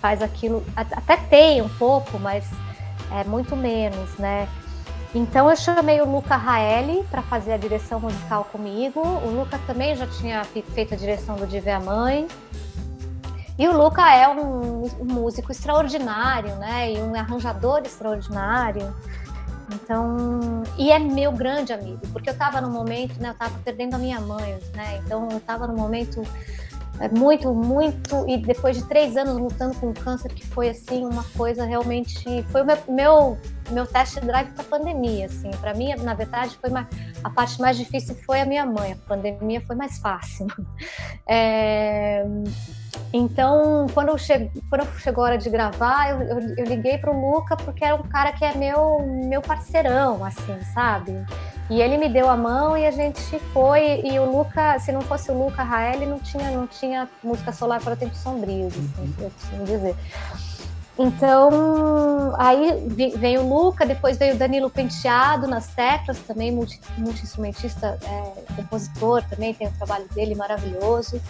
faz 0.00 0.22
aquilo, 0.22 0.64
até 0.76 1.16
tem 1.16 1.62
um 1.62 1.68
pouco, 1.68 2.18
mas 2.18 2.44
é 3.10 3.24
muito 3.24 3.56
menos, 3.56 4.16
né? 4.18 4.46
Então 5.14 5.48
eu 5.48 5.56
chamei 5.56 6.00
o 6.02 6.04
Luca 6.04 6.36
Raeli 6.36 7.02
para 7.10 7.22
fazer 7.22 7.52
a 7.52 7.56
direção 7.56 7.98
musical 7.98 8.44
comigo. 8.44 9.00
O 9.00 9.30
Luca 9.30 9.58
também 9.66 9.96
já 9.96 10.06
tinha 10.06 10.44
feito 10.44 10.92
a 10.92 10.96
direção 10.96 11.36
do 11.36 11.46
Dive 11.46 11.70
a 11.70 11.80
Mãe. 11.80 12.28
E 13.58 13.66
o 13.66 13.76
Luca 13.76 14.14
é 14.14 14.28
um, 14.28 14.82
músico 15.04 15.50
extraordinário, 15.50 16.54
né? 16.56 16.92
E 16.92 17.02
um 17.02 17.14
arranjador 17.14 17.82
extraordinário. 17.84 18.94
Então, 19.72 20.62
e 20.78 20.90
é 20.90 20.98
meu 20.98 21.32
grande 21.32 21.72
amigo, 21.72 22.00
porque 22.12 22.30
eu 22.30 22.32
estava 22.32 22.60
no 22.60 22.70
momento, 22.70 23.20
né? 23.20 23.28
Eu 23.28 23.32
estava 23.32 23.58
perdendo 23.64 23.94
a 23.94 23.98
minha 23.98 24.20
mãe, 24.20 24.58
né? 24.74 25.02
Então 25.04 25.28
eu 25.30 25.38
estava 25.38 25.66
no 25.66 25.74
momento 25.74 26.22
é 27.00 27.08
muito, 27.08 27.54
muito. 27.54 28.28
E 28.28 28.36
depois 28.36 28.76
de 28.76 28.84
três 28.84 29.16
anos 29.16 29.38
lutando 29.38 29.74
com 29.76 29.92
câncer, 29.94 30.32
que 30.32 30.44
foi 30.46 30.68
assim 30.68 31.04
uma 31.04 31.24
coisa 31.36 31.64
realmente. 31.64 32.42
Foi 32.50 32.62
o 32.62 32.66
meu, 32.66 32.78
meu, 32.88 33.38
meu 33.70 33.86
test 33.86 34.18
drive 34.20 34.50
para 34.50 34.62
a 34.62 34.66
pandemia. 34.66 35.26
Assim. 35.26 35.50
Para 35.60 35.74
mim, 35.74 35.94
na 35.96 36.14
verdade, 36.14 36.58
foi 36.60 36.70
a 37.22 37.30
parte 37.30 37.60
mais 37.60 37.76
difícil 37.76 38.16
foi 38.26 38.40
a 38.40 38.46
minha 38.46 38.66
mãe. 38.66 38.92
A 38.92 39.08
pandemia 39.08 39.60
foi 39.60 39.76
mais 39.76 39.98
fácil. 39.98 40.46
É, 41.30 42.24
então, 43.12 43.86
quando, 43.94 44.16
chego, 44.18 44.50
quando 44.68 44.86
chegou 44.98 45.24
a 45.24 45.28
hora 45.28 45.38
de 45.38 45.48
gravar, 45.48 46.10
eu, 46.10 46.22
eu, 46.22 46.40
eu 46.58 46.64
liguei 46.66 46.98
para 46.98 47.10
o 47.10 47.18
Luca 47.18 47.56
porque 47.56 47.84
era 47.84 47.94
um 47.94 48.02
cara 48.02 48.32
que 48.32 48.44
é 48.44 48.54
meu, 48.54 49.00
meu 49.06 49.40
parceirão, 49.40 50.22
assim, 50.24 50.62
sabe? 50.74 51.12
E 51.70 51.80
ele 51.80 51.98
me 51.98 52.08
deu 52.08 52.28
a 52.28 52.36
mão 52.36 52.76
e 52.76 52.86
a 52.86 52.90
gente 52.90 53.38
foi. 53.52 54.00
E 54.04 54.18
o 54.18 54.30
Luca, 54.30 54.78
se 54.78 54.92
não 54.92 55.00
fosse 55.02 55.30
o 55.30 55.34
Luca 55.38 55.62
Raeli, 55.62 56.06
não 56.06 56.18
tinha, 56.18 56.50
não 56.50 56.66
tinha 56.66 57.08
música 57.22 57.52
solar 57.52 57.80
para 57.80 57.96
tempos 57.96 58.18
sombrios, 58.18 58.74
assim, 58.74 59.14
eu 59.18 59.30
costumo 59.30 59.64
dizer. 59.64 59.96
Então, 60.98 62.34
aí 62.36 62.72
veio 63.16 63.42
o 63.42 63.48
Luca, 63.48 63.86
depois 63.86 64.18
veio 64.18 64.34
o 64.34 64.38
Danilo 64.38 64.68
Penteado 64.68 65.46
nas 65.46 65.72
teclas, 65.72 66.18
também 66.20 66.50
multi-instrumentista, 66.50 67.96
é, 68.02 68.54
compositor 68.56 69.22
também, 69.30 69.54
tem 69.54 69.68
o 69.68 69.72
trabalho 69.72 70.08
dele 70.08 70.34
maravilhoso. 70.34 71.20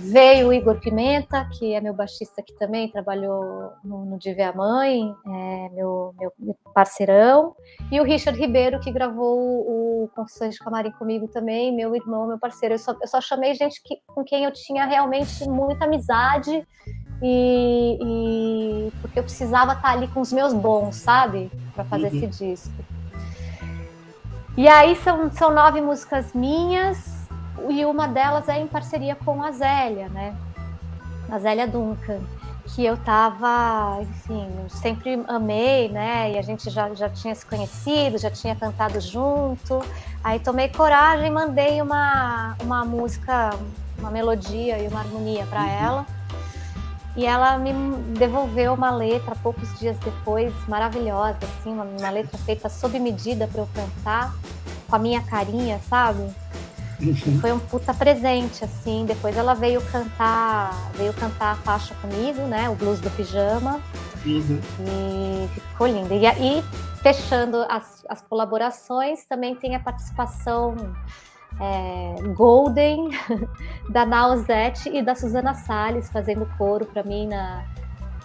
Veio 0.00 0.48
o 0.48 0.52
Igor 0.52 0.80
Pimenta, 0.80 1.48
que 1.52 1.72
é 1.72 1.80
meu 1.80 1.94
baixista 1.94 2.42
que 2.42 2.52
também 2.58 2.90
trabalhou 2.90 3.70
no, 3.82 4.04
no 4.04 4.18
Dive 4.18 4.42
a 4.42 4.52
Mãe, 4.52 5.14
é 5.26 5.68
meu, 5.70 6.14
meu, 6.18 6.32
parceirão. 6.74 7.54
E 7.90 8.00
o 8.00 8.04
Richard 8.04 8.38
Ribeiro, 8.38 8.80
que 8.80 8.90
gravou 8.90 9.38
o 9.38 10.10
Confissões 10.14 10.54
de 10.54 10.60
Camarim 10.60 10.90
comigo 10.90 11.28
também, 11.28 11.74
meu 11.74 11.94
irmão, 11.94 12.26
meu 12.26 12.38
parceiro. 12.38 12.74
Eu 12.74 12.78
só, 12.78 12.94
eu 13.00 13.08
só 13.08 13.20
chamei 13.20 13.54
gente 13.54 13.80
que, 13.82 14.00
com 14.08 14.24
quem 14.24 14.44
eu 14.44 14.52
tinha 14.52 14.84
realmente 14.84 15.48
muita 15.48 15.84
amizade 15.84 16.66
e, 17.26 17.98
e 18.02 18.92
porque 19.00 19.18
eu 19.18 19.22
precisava 19.22 19.72
estar 19.72 19.92
ali 19.92 20.08
com 20.08 20.20
os 20.20 20.30
meus 20.30 20.52
bons, 20.52 20.96
sabe? 20.96 21.50
Para 21.74 21.82
fazer 21.84 22.08
uhum. 22.12 22.18
esse 22.18 22.26
disco. 22.26 22.84
E 24.58 24.68
aí 24.68 24.94
são, 24.96 25.32
são 25.32 25.50
nove 25.50 25.80
músicas 25.80 26.34
minhas, 26.34 27.26
e 27.70 27.82
uma 27.86 28.06
delas 28.06 28.46
é 28.46 28.60
em 28.60 28.66
parceria 28.66 29.16
com 29.16 29.42
a 29.42 29.50
Zélia, 29.50 30.08
né? 30.10 30.36
A 31.30 31.38
Zélia 31.38 31.66
Duncan, 31.66 32.20
que 32.66 32.84
eu 32.84 32.96
tava, 32.98 34.02
enfim, 34.02 34.46
sempre 34.68 35.24
amei, 35.26 35.88
né? 35.88 36.32
E 36.32 36.38
a 36.38 36.42
gente 36.42 36.68
já, 36.68 36.92
já 36.92 37.08
tinha 37.08 37.34
se 37.34 37.46
conhecido, 37.46 38.18
já 38.18 38.30
tinha 38.30 38.54
cantado 38.54 39.00
junto. 39.00 39.80
Aí 40.22 40.38
tomei 40.38 40.68
coragem 40.68 41.28
e 41.28 41.30
mandei 41.30 41.80
uma, 41.80 42.54
uma 42.62 42.84
música, 42.84 43.50
uma 43.98 44.10
melodia 44.10 44.78
e 44.78 44.86
uma 44.88 45.00
harmonia 45.00 45.46
para 45.46 45.60
uhum. 45.60 45.68
ela. 45.68 46.06
E 47.16 47.24
ela 47.24 47.56
me 47.58 47.72
devolveu 48.18 48.74
uma 48.74 48.90
letra 48.90 49.36
poucos 49.36 49.78
dias 49.78 49.96
depois, 49.98 50.52
maravilhosa, 50.66 51.38
assim, 51.42 51.72
uma, 51.72 51.84
uma 51.84 52.10
letra 52.10 52.36
feita 52.38 52.68
sob 52.68 52.98
medida 52.98 53.46
para 53.46 53.62
eu 53.62 53.68
cantar, 53.72 54.34
com 54.88 54.96
a 54.96 54.98
minha 54.98 55.22
carinha, 55.22 55.80
sabe? 55.88 56.28
Uhum. 57.00 57.40
Foi 57.40 57.52
um 57.52 57.58
puta 57.58 57.92
presente, 57.92 58.64
assim. 58.64 59.04
Depois 59.06 59.36
ela 59.36 59.54
veio 59.54 59.80
cantar, 59.82 60.90
veio 60.94 61.12
cantar 61.12 61.52
a 61.52 61.56
faixa 61.56 61.94
comigo, 61.96 62.42
né? 62.42 62.68
O 62.68 62.74
blues 62.74 63.00
do 63.00 63.10
pijama. 63.10 63.80
Uhum. 64.24 64.60
E 64.80 65.48
ficou 65.48 65.86
lindo. 65.86 66.14
E 66.14 66.26
aí, 66.26 66.64
fechando 67.02 67.64
as, 67.68 68.04
as 68.08 68.22
colaborações, 68.22 69.24
também 69.24 69.54
tem 69.54 69.76
a 69.76 69.80
participação 69.80 70.74
é, 71.60 72.22
Golden 72.34 73.10
da 73.88 74.04
Nausete 74.04 74.88
e 74.88 75.02
da 75.02 75.14
Suzana 75.14 75.54
Salles 75.54 76.10
fazendo 76.10 76.46
coro 76.58 76.86
para 76.86 77.02
mim 77.02 77.26
na, 77.28 77.64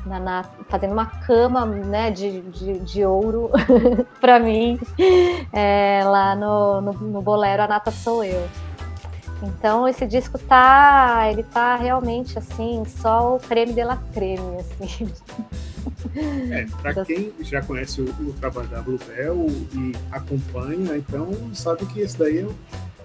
na, 0.05 0.19
na, 0.19 0.43
fazendo 0.67 0.93
uma 0.93 1.05
cama 1.05 1.65
né, 1.65 2.11
de, 2.11 2.41
de, 2.41 2.79
de 2.79 3.05
ouro 3.05 3.51
para 4.19 4.39
mim 4.39 4.79
é, 5.53 6.01
lá 6.03 6.35
no, 6.35 6.81
no, 6.81 6.93
no 6.93 7.21
Bolero 7.21 7.63
A 7.63 7.67
Nata 7.67 7.91
Sou 7.91 8.23
Eu. 8.23 8.47
Então 9.41 9.87
esse 9.87 10.05
disco 10.05 10.37
tá, 10.37 11.29
ele 11.31 11.43
tá 11.43 11.75
realmente 11.75 12.37
assim, 12.37 12.83
só 12.85 13.35
o 13.35 13.39
creme 13.39 13.73
de 13.73 13.83
la 13.83 13.97
creme, 14.13 14.57
assim. 14.59 15.09
É, 16.51 16.65
para 16.81 17.05
quem 17.05 17.31
já 17.41 17.61
conhece 17.61 18.01
o, 18.01 18.05
o, 18.05 18.33
trabalho 18.33 18.67
da 18.67 18.81
Bluebell 18.81 19.47
e 19.73 19.93
acompanha, 20.11 20.97
então 20.97 21.29
sabe 21.53 21.85
que 21.85 22.01
esse 22.01 22.17
daí 22.17 22.39
é, 22.39 22.47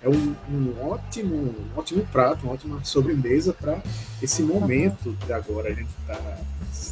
é 0.04 0.08
um, 0.08 0.34
um, 0.50 0.86
ótimo, 0.86 1.34
um 1.34 1.78
ótimo 1.78 2.06
prato, 2.12 2.44
uma 2.44 2.52
ótima 2.52 2.84
sobremesa 2.84 3.54
para 3.54 3.82
esse 4.22 4.42
momento 4.42 5.16
de 5.26 5.32
agora. 5.32 5.70
A 5.70 5.74
gente 5.74 5.88
está 6.02 6.38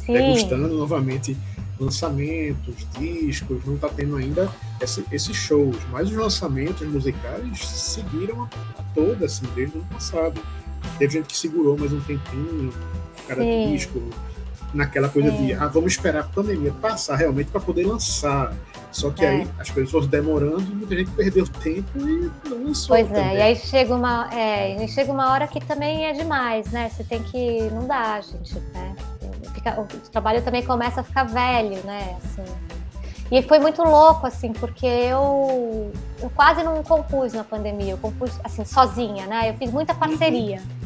degustando 0.07 0.67
novamente 0.69 1.37
lançamentos, 1.79 2.75
discos, 2.97 3.63
não 3.65 3.75
está 3.75 3.87
tendo 3.89 4.15
ainda 4.15 4.51
esse, 4.81 5.05
esses 5.11 5.35
shows, 5.35 5.77
mas 5.91 6.09
os 6.09 6.15
lançamentos 6.15 6.87
musicais 6.87 7.59
seguiram 7.59 8.43
a, 8.43 8.45
a 8.79 8.83
toda, 8.95 9.25
assim, 9.25 9.45
desde 9.53 9.77
o 9.77 9.81
ano 9.81 9.89
passado. 9.91 10.41
Teve 10.97 11.13
gente 11.13 11.27
que 11.27 11.37
segurou 11.37 11.77
mais 11.77 11.93
um 11.93 12.01
tempinho, 12.01 12.73
cada 13.27 13.41
Sim. 13.41 13.71
disco, 13.73 14.01
naquela 14.73 15.09
coisa 15.09 15.31
Sim. 15.31 15.47
de, 15.47 15.53
ah, 15.53 15.67
vamos 15.67 15.93
esperar 15.93 16.21
a 16.21 16.23
pandemia 16.23 16.73
passar 16.81 17.15
realmente 17.15 17.51
para 17.51 17.61
poder 17.61 17.85
lançar. 17.85 18.53
Só 18.91 19.09
que 19.09 19.25
é. 19.25 19.29
aí 19.29 19.47
as 19.59 19.69
pessoas 19.71 20.05
demorando, 20.07 20.61
muita 20.61 20.95
gente 20.95 21.11
perdeu 21.11 21.47
tempo 21.47 21.89
e 21.97 22.31
não 22.47 22.65
lançou. 22.65 22.95
Pois 22.95 23.11
é, 23.11 23.37
e 23.37 23.41
aí 23.41 23.55
chega 23.55 23.95
uma, 23.95 24.29
é, 24.33 24.87
chega 24.87 25.11
uma 25.11 25.31
hora 25.31 25.47
que 25.47 25.59
também 25.59 26.05
é 26.05 26.13
demais, 26.13 26.71
né? 26.71 26.89
Você 26.89 27.03
tem 27.03 27.21
que. 27.23 27.69
Não 27.71 27.87
dá, 27.87 28.21
gente, 28.21 28.53
né? 28.73 28.95
fica, 29.63 29.79
o 29.79 29.85
trabalho 30.09 30.41
também 30.41 30.63
começa 30.63 31.01
a 31.01 31.03
ficar 31.03 31.23
velho, 31.23 31.81
né? 31.83 32.17
Assim. 32.23 32.43
E 33.31 33.41
foi 33.41 33.57
muito 33.57 33.81
louco, 33.81 34.27
assim, 34.27 34.51
porque 34.51 34.85
eu, 34.85 35.91
eu 36.21 36.29
quase 36.35 36.61
não 36.61 36.83
compus 36.83 37.33
na 37.33 37.43
pandemia, 37.43 37.91
eu 37.91 37.97
compus, 37.97 38.31
assim, 38.43 38.65
sozinha, 38.65 39.25
né? 39.25 39.49
Eu 39.49 39.53
fiz 39.55 39.71
muita 39.71 39.93
parceria. 39.93 40.57
Uhum. 40.57 40.82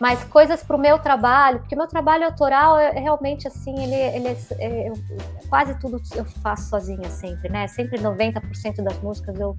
Mas 0.00 0.24
coisas 0.24 0.62
para 0.62 0.74
o 0.74 0.78
meu 0.78 0.98
trabalho, 0.98 1.58
porque 1.58 1.76
meu 1.76 1.86
trabalho 1.86 2.24
autoral 2.24 2.78
é, 2.78 2.96
é 2.96 3.00
realmente 3.00 3.46
assim, 3.46 3.78
ele, 3.82 3.94
ele 3.94 4.28
é, 4.28 4.36
é, 4.58 4.88
eu, 4.88 4.94
quase 5.50 5.74
tudo 5.78 6.00
eu 6.14 6.24
faço 6.24 6.70
sozinha 6.70 7.10
sempre, 7.10 7.50
né? 7.50 7.66
Sempre 7.66 7.98
90% 7.98 8.82
das 8.82 8.98
músicas 9.02 9.38
eu, 9.38 9.54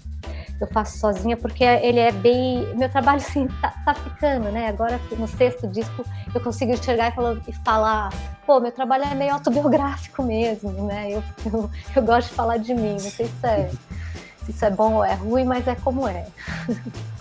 eu 0.60 0.65
faço 0.65 0.98
sozinha, 0.98 1.38
porque 1.38 1.63
ele 1.63 2.00
é 2.00 2.12
bem. 2.12 2.74
Meu 2.75 2.89
trabalho 2.89 3.21
assim, 3.21 3.48
tá, 3.62 3.71
tá 3.86 3.93
ficando, 3.93 4.51
né? 4.51 4.67
Agora 4.67 5.00
no 5.15 5.27
sexto 5.27 5.67
disco 5.67 6.03
eu 6.33 6.41
consigo 6.41 6.71
enxergar 6.71 7.10
e 7.10 7.12
falar, 7.12 7.38
e 7.48 7.53
falar 7.53 8.10
pô, 8.43 8.60
meu 8.60 8.71
trabalho 8.71 9.03
é 9.03 9.13
meio 9.13 9.33
autobiográfico 9.33 10.24
mesmo, 10.24 10.71
né? 10.88 11.12
Eu, 11.12 11.24
eu, 11.45 11.69
eu 11.95 12.01
gosto 12.01 12.29
de 12.29 12.33
falar 12.33 12.57
de 12.57 12.74
mim, 12.74 12.93
não 12.93 13.00
sei 13.00 13.27
se 13.27 13.45
é, 13.45 13.69
se 14.43 14.50
isso 14.50 14.65
é 14.65 14.71
bom 14.71 14.95
ou 14.95 15.05
é 15.05 15.13
ruim, 15.13 15.45
mas 15.45 15.67
é 15.67 15.75
como 15.75 16.07
é. 16.07 16.25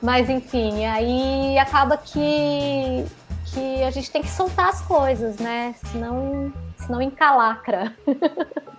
Mas 0.00 0.28
enfim, 0.30 0.84
aí 0.84 1.58
acaba 1.58 1.96
que, 1.96 3.04
que 3.46 3.82
a 3.82 3.90
gente 3.90 4.10
tem 4.10 4.22
que 4.22 4.30
soltar 4.30 4.68
as 4.68 4.80
coisas, 4.82 5.36
né? 5.36 5.74
Senão, 5.90 6.52
senão 6.76 7.02
encalacra. 7.02 7.94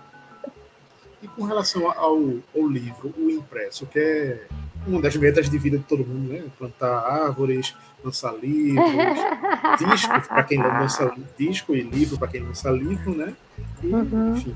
E 1.22 1.28
com 1.28 1.44
relação 1.44 1.90
ao, 1.90 2.18
ao 2.54 2.68
livro, 2.68 3.12
o 3.16 3.30
impresso, 3.30 3.86
que 3.86 3.98
é 3.98 4.46
uma 4.86 5.00
das 5.00 5.16
metas 5.16 5.48
de 5.50 5.58
vida 5.58 5.78
de 5.78 5.84
todo 5.84 6.06
mundo, 6.06 6.32
né? 6.32 6.44
Plantar 6.58 6.98
árvores, 6.98 7.74
lançar 8.04 8.34
livros, 8.34 8.84
discos 9.78 10.26
para 10.28 10.44
quem 10.44 10.62
lança 10.62 11.12
disco 11.36 11.74
e 11.74 11.82
livro 11.82 12.18
para 12.18 12.28
quem 12.28 12.42
lança 12.42 12.70
livro, 12.70 13.16
né? 13.16 13.34
E, 13.82 13.86
uhum. 13.86 14.36
enfim. 14.36 14.54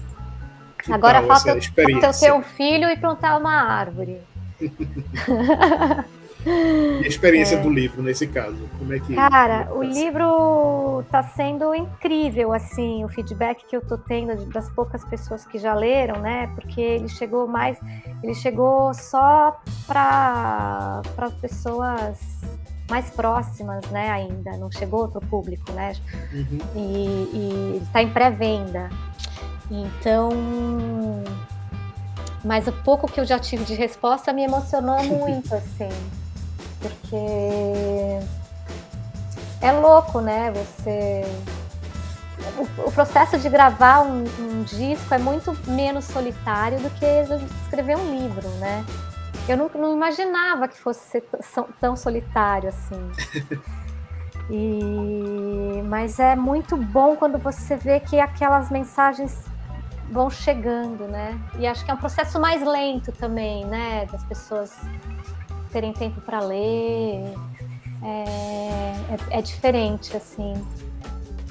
Agora 0.90 1.22
falta 1.22 1.58
ter 2.18 2.32
um 2.32 2.42
filho 2.42 2.88
e 2.88 2.96
plantar 2.96 3.38
uma 3.38 3.52
árvore. 3.52 4.18
E 6.46 7.04
a 7.04 7.06
experiência 7.06 7.56
é. 7.56 7.60
do 7.60 7.68
livro 7.68 8.02
nesse 8.02 8.26
caso, 8.26 8.56
como 8.78 8.94
é 8.94 8.98
que? 8.98 9.14
Cara, 9.14 9.70
o 9.74 9.82
livro 9.82 11.02
está 11.04 11.22
sendo 11.22 11.74
incrível, 11.74 12.52
assim, 12.52 13.04
o 13.04 13.08
feedback 13.08 13.66
que 13.66 13.76
eu 13.76 13.82
tô 13.82 13.98
tendo 13.98 14.46
das 14.46 14.70
poucas 14.70 15.04
pessoas 15.04 15.44
que 15.44 15.58
já 15.58 15.74
leram, 15.74 16.20
né? 16.20 16.46
Porque 16.54 16.80
ele 16.80 17.08
chegou 17.08 17.46
mais, 17.46 17.78
ele 18.22 18.34
chegou 18.34 18.94
só 18.94 19.60
para 19.86 21.02
para 21.14 21.30
pessoas 21.30 22.18
mais 22.88 23.08
próximas, 23.10 23.88
né, 23.90 24.10
ainda, 24.10 24.56
não 24.56 24.68
chegou 24.68 25.02
outro 25.02 25.20
público, 25.20 25.70
né? 25.72 25.92
Uhum. 26.32 26.58
E, 26.74 27.76
e 27.76 27.80
está 27.84 28.02
em 28.02 28.10
pré-venda. 28.10 28.90
Então, 29.70 30.30
mas 32.44 32.66
o 32.66 32.72
pouco 32.72 33.10
que 33.10 33.20
eu 33.20 33.24
já 33.24 33.38
tive 33.38 33.64
de 33.64 33.74
resposta 33.74 34.32
me 34.32 34.42
emocionou 34.42 35.02
muito, 35.04 35.54
assim, 35.54 35.88
porque 36.80 38.20
é 39.60 39.72
louco, 39.72 40.20
né? 40.20 40.50
Você 40.52 41.24
o, 42.86 42.90
processo 42.90 43.38
de 43.38 43.48
gravar 43.48 44.00
um, 44.00 44.24
um, 44.38 44.62
disco 44.62 45.14
é 45.14 45.18
muito 45.18 45.56
menos 45.66 46.04
solitário 46.06 46.78
do 46.80 46.90
que 46.90 47.04
escrever 47.64 47.96
um 47.96 48.18
livro, 48.18 48.48
né? 48.58 48.84
Eu 49.48 49.56
não, 49.56 49.70
não 49.74 49.94
imaginava 49.94 50.68
que 50.68 50.78
fosse 50.78 51.00
ser 51.10 51.24
tão 51.80 51.96
solitário 51.96 52.68
assim. 52.68 53.60
E, 54.52 55.80
mas 55.84 56.18
é 56.18 56.34
muito 56.34 56.76
bom 56.76 57.14
quando 57.14 57.38
você 57.38 57.76
vê 57.76 58.00
que 58.00 58.18
aquelas 58.18 58.68
mensagens 58.68 59.44
vão 60.10 60.28
chegando, 60.28 61.06
né? 61.06 61.40
E 61.58 61.66
acho 61.66 61.84
que 61.84 61.90
é 61.90 61.94
um 61.94 61.98
processo 61.98 62.40
mais 62.40 62.62
lento 62.62 63.12
também, 63.12 63.64
né? 63.64 64.06
Das 64.10 64.24
pessoas 64.24 64.72
terem 65.72 65.92
tempo 65.92 66.20
para 66.20 66.40
ler. 66.40 67.34
É, 68.02 69.34
é, 69.34 69.38
é, 69.38 69.42
diferente, 69.42 70.16
assim. 70.16 70.54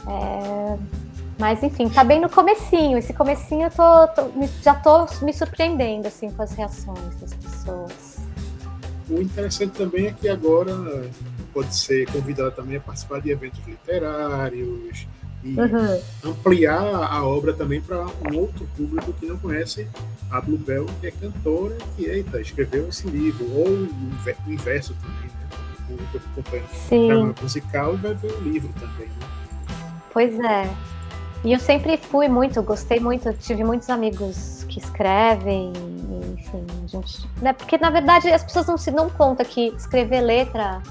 É, 0.08 0.78
mas 1.38 1.64
enfim, 1.64 1.88
tá 1.90 2.04
bem 2.04 2.20
no 2.20 2.30
comecinho. 2.30 2.98
Esse 2.98 3.14
comecinho 3.14 3.68
eu 3.68 3.72
tô, 3.72 4.08
tô, 4.08 4.32
já 4.62 4.76
tô 4.76 5.06
me 5.24 5.32
surpreendendo 5.32 6.08
assim 6.08 6.30
com 6.32 6.42
as 6.42 6.52
reações 6.52 7.16
das 7.22 7.34
pessoas. 7.36 8.18
O 9.10 9.22
interessante 9.22 9.72
também 9.78 10.08
é 10.08 10.12
que 10.12 10.28
agora 10.28 10.72
pode 11.54 11.76
ser 11.76 12.12
convidada 12.12 12.52
também 12.52 12.78
a 12.78 12.80
participar 12.80 13.22
de 13.22 13.32
eventos 13.32 13.60
literários 13.66 15.08
e 15.44 15.60
uhum. 15.60 16.02
ampliar 16.32 16.82
a 16.82 17.26
obra 17.26 17.54
também 17.54 17.80
para 17.80 18.06
um 18.06 18.38
outro 18.38 18.68
público 18.76 19.14
que 19.14 19.26
não 19.26 19.38
conhece 19.38 19.88
a 20.30 20.42
Bluebell, 20.42 20.86
que 21.00 21.08
é 21.08 21.12
cantora, 21.12 21.78
que 21.96 22.06
eita, 22.06 22.42
escreveu 22.42 22.90
esse 22.90 23.08
livro, 23.08 23.46
ou 23.54 23.68
o 23.68 24.52
inverso 24.52 24.94
também, 24.96 25.30
né? 25.30 25.48
O 25.80 25.84
público 25.84 26.12
que 26.12 26.40
acompanha 26.40 27.26
o 27.26 27.42
musical 27.42 27.94
e 27.94 27.98
vai 27.98 28.14
ver 28.14 28.32
o 28.34 28.42
livro 28.42 28.70
também, 28.80 29.08
né? 29.08 29.28
Pois 30.12 30.38
é. 30.40 30.70
E 31.44 31.54
eu 31.54 31.60
sempre 31.60 31.96
fui 31.98 32.28
muito, 32.28 32.62
gostei 32.62 33.00
muito, 33.00 33.32
tive 33.34 33.64
muitos 33.64 33.90
amigos 33.90 34.66
que 34.68 34.78
escrevem, 34.78 35.72
enfim, 36.34 36.66
gente, 36.86 37.26
né? 37.42 37.54
Porque 37.54 37.78
na 37.78 37.90
verdade 37.90 38.30
as 38.30 38.44
pessoas 38.44 38.68
não 38.68 38.78
se 38.78 38.92
dão 38.92 39.10
conta 39.10 39.46
que 39.46 39.68
escrever 39.70 40.20
letra 40.20 40.82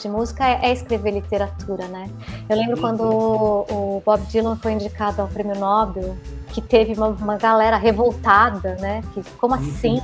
de 0.00 0.08
música 0.08 0.46
é, 0.46 0.66
é 0.66 0.72
escrever 0.72 1.12
literatura, 1.12 1.86
né? 1.88 2.10
Eu 2.48 2.56
lembro 2.56 2.80
quando 2.80 3.02
o, 3.02 3.96
o 3.96 4.02
Bob 4.04 4.20
Dylan 4.26 4.56
foi 4.56 4.72
indicado 4.72 5.22
ao 5.22 5.28
Prêmio 5.28 5.58
Nobel, 5.58 6.16
que 6.48 6.60
teve 6.60 6.94
uma, 6.94 7.08
uma 7.08 7.36
galera 7.36 7.76
revoltada, 7.76 8.76
né? 8.76 9.02
Que, 9.12 9.22
como 9.38 9.54
uhum. 9.54 9.60
assim? 9.60 10.00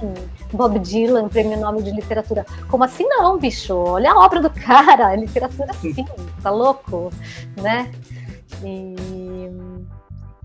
Bob 0.52 0.78
Dylan, 0.78 1.28
Prêmio 1.28 1.58
Nobel 1.58 1.82
de 1.82 1.92
Literatura. 1.92 2.44
Como 2.68 2.82
assim 2.82 3.04
não, 3.06 3.38
bicho? 3.38 3.74
Olha 3.74 4.12
a 4.12 4.18
obra 4.18 4.40
do 4.40 4.50
cara, 4.50 5.14
literatura 5.14 5.72
sim, 5.80 6.04
tá 6.42 6.50
louco, 6.50 7.10
né? 7.56 7.90
E, 8.64 8.96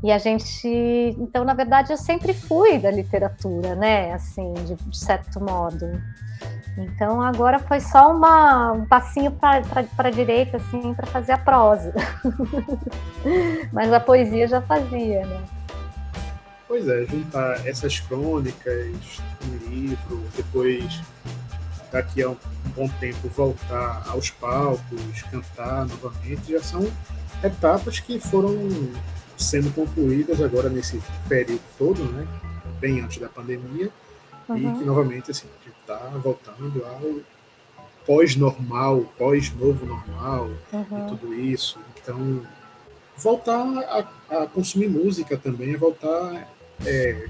e 0.04 0.12
a 0.12 0.18
gente, 0.20 0.68
então, 1.18 1.44
na 1.44 1.54
verdade, 1.54 1.92
eu 1.92 1.98
sempre 1.98 2.34
fui 2.34 2.78
da 2.78 2.92
literatura, 2.92 3.74
né? 3.76 4.14
Assim, 4.14 4.54
de, 4.54 4.76
de 4.76 4.98
certo 4.98 5.42
modo. 5.42 5.86
Então, 6.78 7.22
agora 7.22 7.58
foi 7.60 7.80
só 7.80 8.12
uma, 8.12 8.74
um 8.74 8.86
passinho 8.86 9.32
para 9.32 9.62
a 9.98 10.10
direita, 10.10 10.58
assim, 10.58 10.94
para 10.94 11.08
fazer 11.08 11.32
a 11.32 11.38
prosa. 11.38 11.94
Mas 13.72 13.94
a 13.94 14.00
poesia 14.00 14.48
já 14.48 14.62
fazia, 14.62 15.26
né? 15.26 15.42
Pois 16.68 16.88
é, 16.88 17.06
juntar 17.06 17.66
essas 17.66 18.00
crônicas 18.00 19.22
no 19.46 19.70
livro, 19.70 20.24
depois 20.36 21.02
daqui 21.92 22.22
a 22.24 22.30
um 22.30 22.38
bom 22.76 22.90
tempo 23.00 23.30
voltar 23.30 24.04
aos 24.08 24.30
palcos, 24.32 25.22
cantar 25.32 25.86
novamente, 25.86 26.52
já 26.52 26.62
são 26.62 26.86
etapas 27.42 28.00
que 28.00 28.20
foram 28.20 28.54
sendo 29.38 29.74
concluídas 29.74 30.42
agora 30.42 30.68
nesse 30.68 31.02
período 31.30 31.62
todo, 31.78 32.04
né? 32.04 32.28
Bem 32.80 33.00
antes 33.00 33.20
da 33.20 33.30
pandemia, 33.30 33.90
uhum. 34.50 34.58
e 34.58 34.78
que 34.78 34.84
novamente 34.84 35.32
assim, 35.32 35.48
está 35.86 35.98
voltando 36.22 36.84
ao 36.84 37.20
pós-normal, 38.06 39.02
pós-novo 39.18 39.86
normal 39.86 40.50
uhum. 40.74 41.06
e 41.06 41.10
tudo 41.10 41.34
isso. 41.34 41.80
Então, 42.02 42.42
voltar 43.18 43.64
a, 44.30 44.44
a 44.44 44.48
consumir 44.48 44.90
música 44.90 45.38
também, 45.38 45.76
voltar 45.76 46.48
é, 46.86 47.28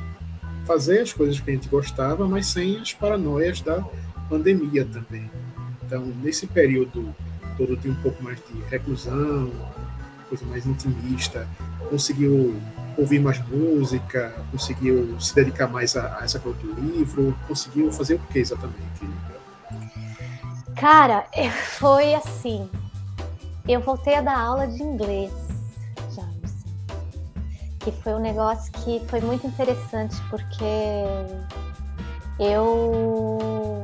fazer 0.65 1.01
as 1.01 1.13
coisas 1.13 1.39
que 1.39 1.49
a 1.49 1.53
gente 1.53 1.69
gostava, 1.69 2.27
mas 2.27 2.47
sem 2.47 2.79
as 2.79 2.93
paranoias 2.93 3.61
da 3.61 3.83
pandemia 4.29 4.85
também. 4.85 5.29
Então, 5.85 6.05
nesse 6.23 6.47
período 6.47 7.13
todo 7.57 7.77
tem 7.77 7.91
um 7.91 7.95
pouco 7.95 8.21
mais 8.23 8.37
de 8.37 8.59
reclusão, 8.69 9.51
coisa 10.27 10.45
mais 10.45 10.65
intimista, 10.65 11.47
conseguiu 11.89 12.55
ouvir 12.97 13.19
mais 13.19 13.39
música, 13.47 14.33
conseguiu 14.51 15.19
se 15.19 15.33
dedicar 15.35 15.67
mais 15.67 15.95
a, 15.95 16.19
a 16.19 16.23
essa 16.23 16.39
coisa 16.39 16.57
do 16.59 16.73
livro, 16.81 17.37
conseguiu 17.47 17.91
fazer 17.91 18.15
o 18.15 18.19
que 18.19 18.39
exatamente? 18.39 19.07
Cara, 20.75 21.25
foi 21.77 22.13
assim. 22.13 22.69
Eu 23.67 23.81
voltei 23.81 24.15
a 24.15 24.21
dar 24.21 24.37
aula 24.37 24.67
de 24.67 24.83
inglês, 24.83 25.31
James. 26.13 26.65
Que 27.79 27.91
foi 27.91 28.13
um 28.13 28.19
negócio 28.19 28.71
que 28.71 29.01
foi 29.07 29.21
muito 29.21 29.47
interessante, 29.47 30.15
porque 30.29 30.63
eu 32.39 33.83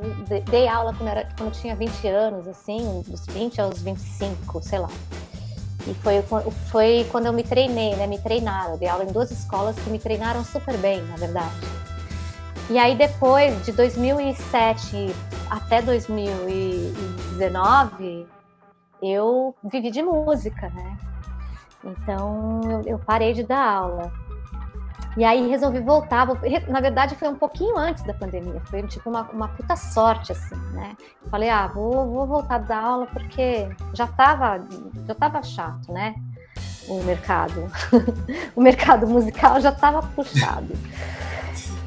dei 0.49 0.67
aula 0.67 0.93
quando, 0.93 1.09
era, 1.09 1.27
quando 1.37 1.49
eu 1.49 1.51
tinha 1.51 1.75
20 1.75 2.07
anos, 2.07 2.47
assim, 2.47 3.03
dos 3.07 3.25
20 3.27 3.61
aos 3.61 3.81
25, 3.81 4.61
sei 4.61 4.79
lá. 4.79 4.89
E 5.87 5.93
foi, 5.95 6.21
foi 6.69 7.07
quando 7.11 7.25
eu 7.25 7.33
me 7.33 7.43
treinei, 7.43 7.95
né? 7.95 8.05
Me 8.07 8.19
treinaram. 8.19 8.73
Eu 8.73 8.77
dei 8.77 8.87
aula 8.87 9.03
em 9.03 9.11
duas 9.11 9.31
escolas 9.31 9.75
que 9.79 9.89
me 9.89 9.97
treinaram 9.99 10.43
super 10.43 10.77
bem, 10.77 11.01
na 11.03 11.17
verdade. 11.17 11.55
E 12.69 12.77
aí 12.77 12.95
depois, 12.95 13.65
de 13.65 13.71
2007 13.71 15.15
até 15.49 15.81
2019, 15.81 18.27
eu 19.01 19.55
vivi 19.63 19.89
de 19.91 20.01
música, 20.01 20.69
né? 20.69 20.97
Então 21.83 22.61
eu, 22.85 22.97
parei 22.99 23.33
de 23.33 23.43
dar 23.43 23.65
aula. 23.65 24.13
E 25.17 25.23
aí 25.23 25.49
resolvi 25.49 25.79
voltar. 25.79 26.27
Na 26.67 26.79
verdade, 26.79 27.15
foi 27.15 27.27
um 27.27 27.35
pouquinho 27.35 27.77
antes 27.77 28.03
da 28.03 28.13
pandemia. 28.13 28.61
Foi 28.65 28.81
tipo 28.83 29.09
uma, 29.09 29.23
uma 29.31 29.47
puta 29.49 29.75
sorte, 29.75 30.31
assim, 30.31 30.55
né? 30.73 30.95
Falei, 31.29 31.49
ah, 31.49 31.67
vou, 31.67 32.09
vou 32.09 32.25
voltar 32.25 32.59
da 32.59 32.77
aula 32.77 33.07
porque 33.07 33.67
já 33.93 34.07
tava, 34.07 34.65
já 35.05 35.13
tava 35.13 35.43
chato, 35.43 35.91
né? 35.91 36.15
O 36.87 37.03
mercado. 37.03 37.69
o 38.55 38.61
mercado 38.61 39.05
musical 39.05 39.59
já 39.59 39.71
tava 39.71 40.01
puxado. 40.01 40.73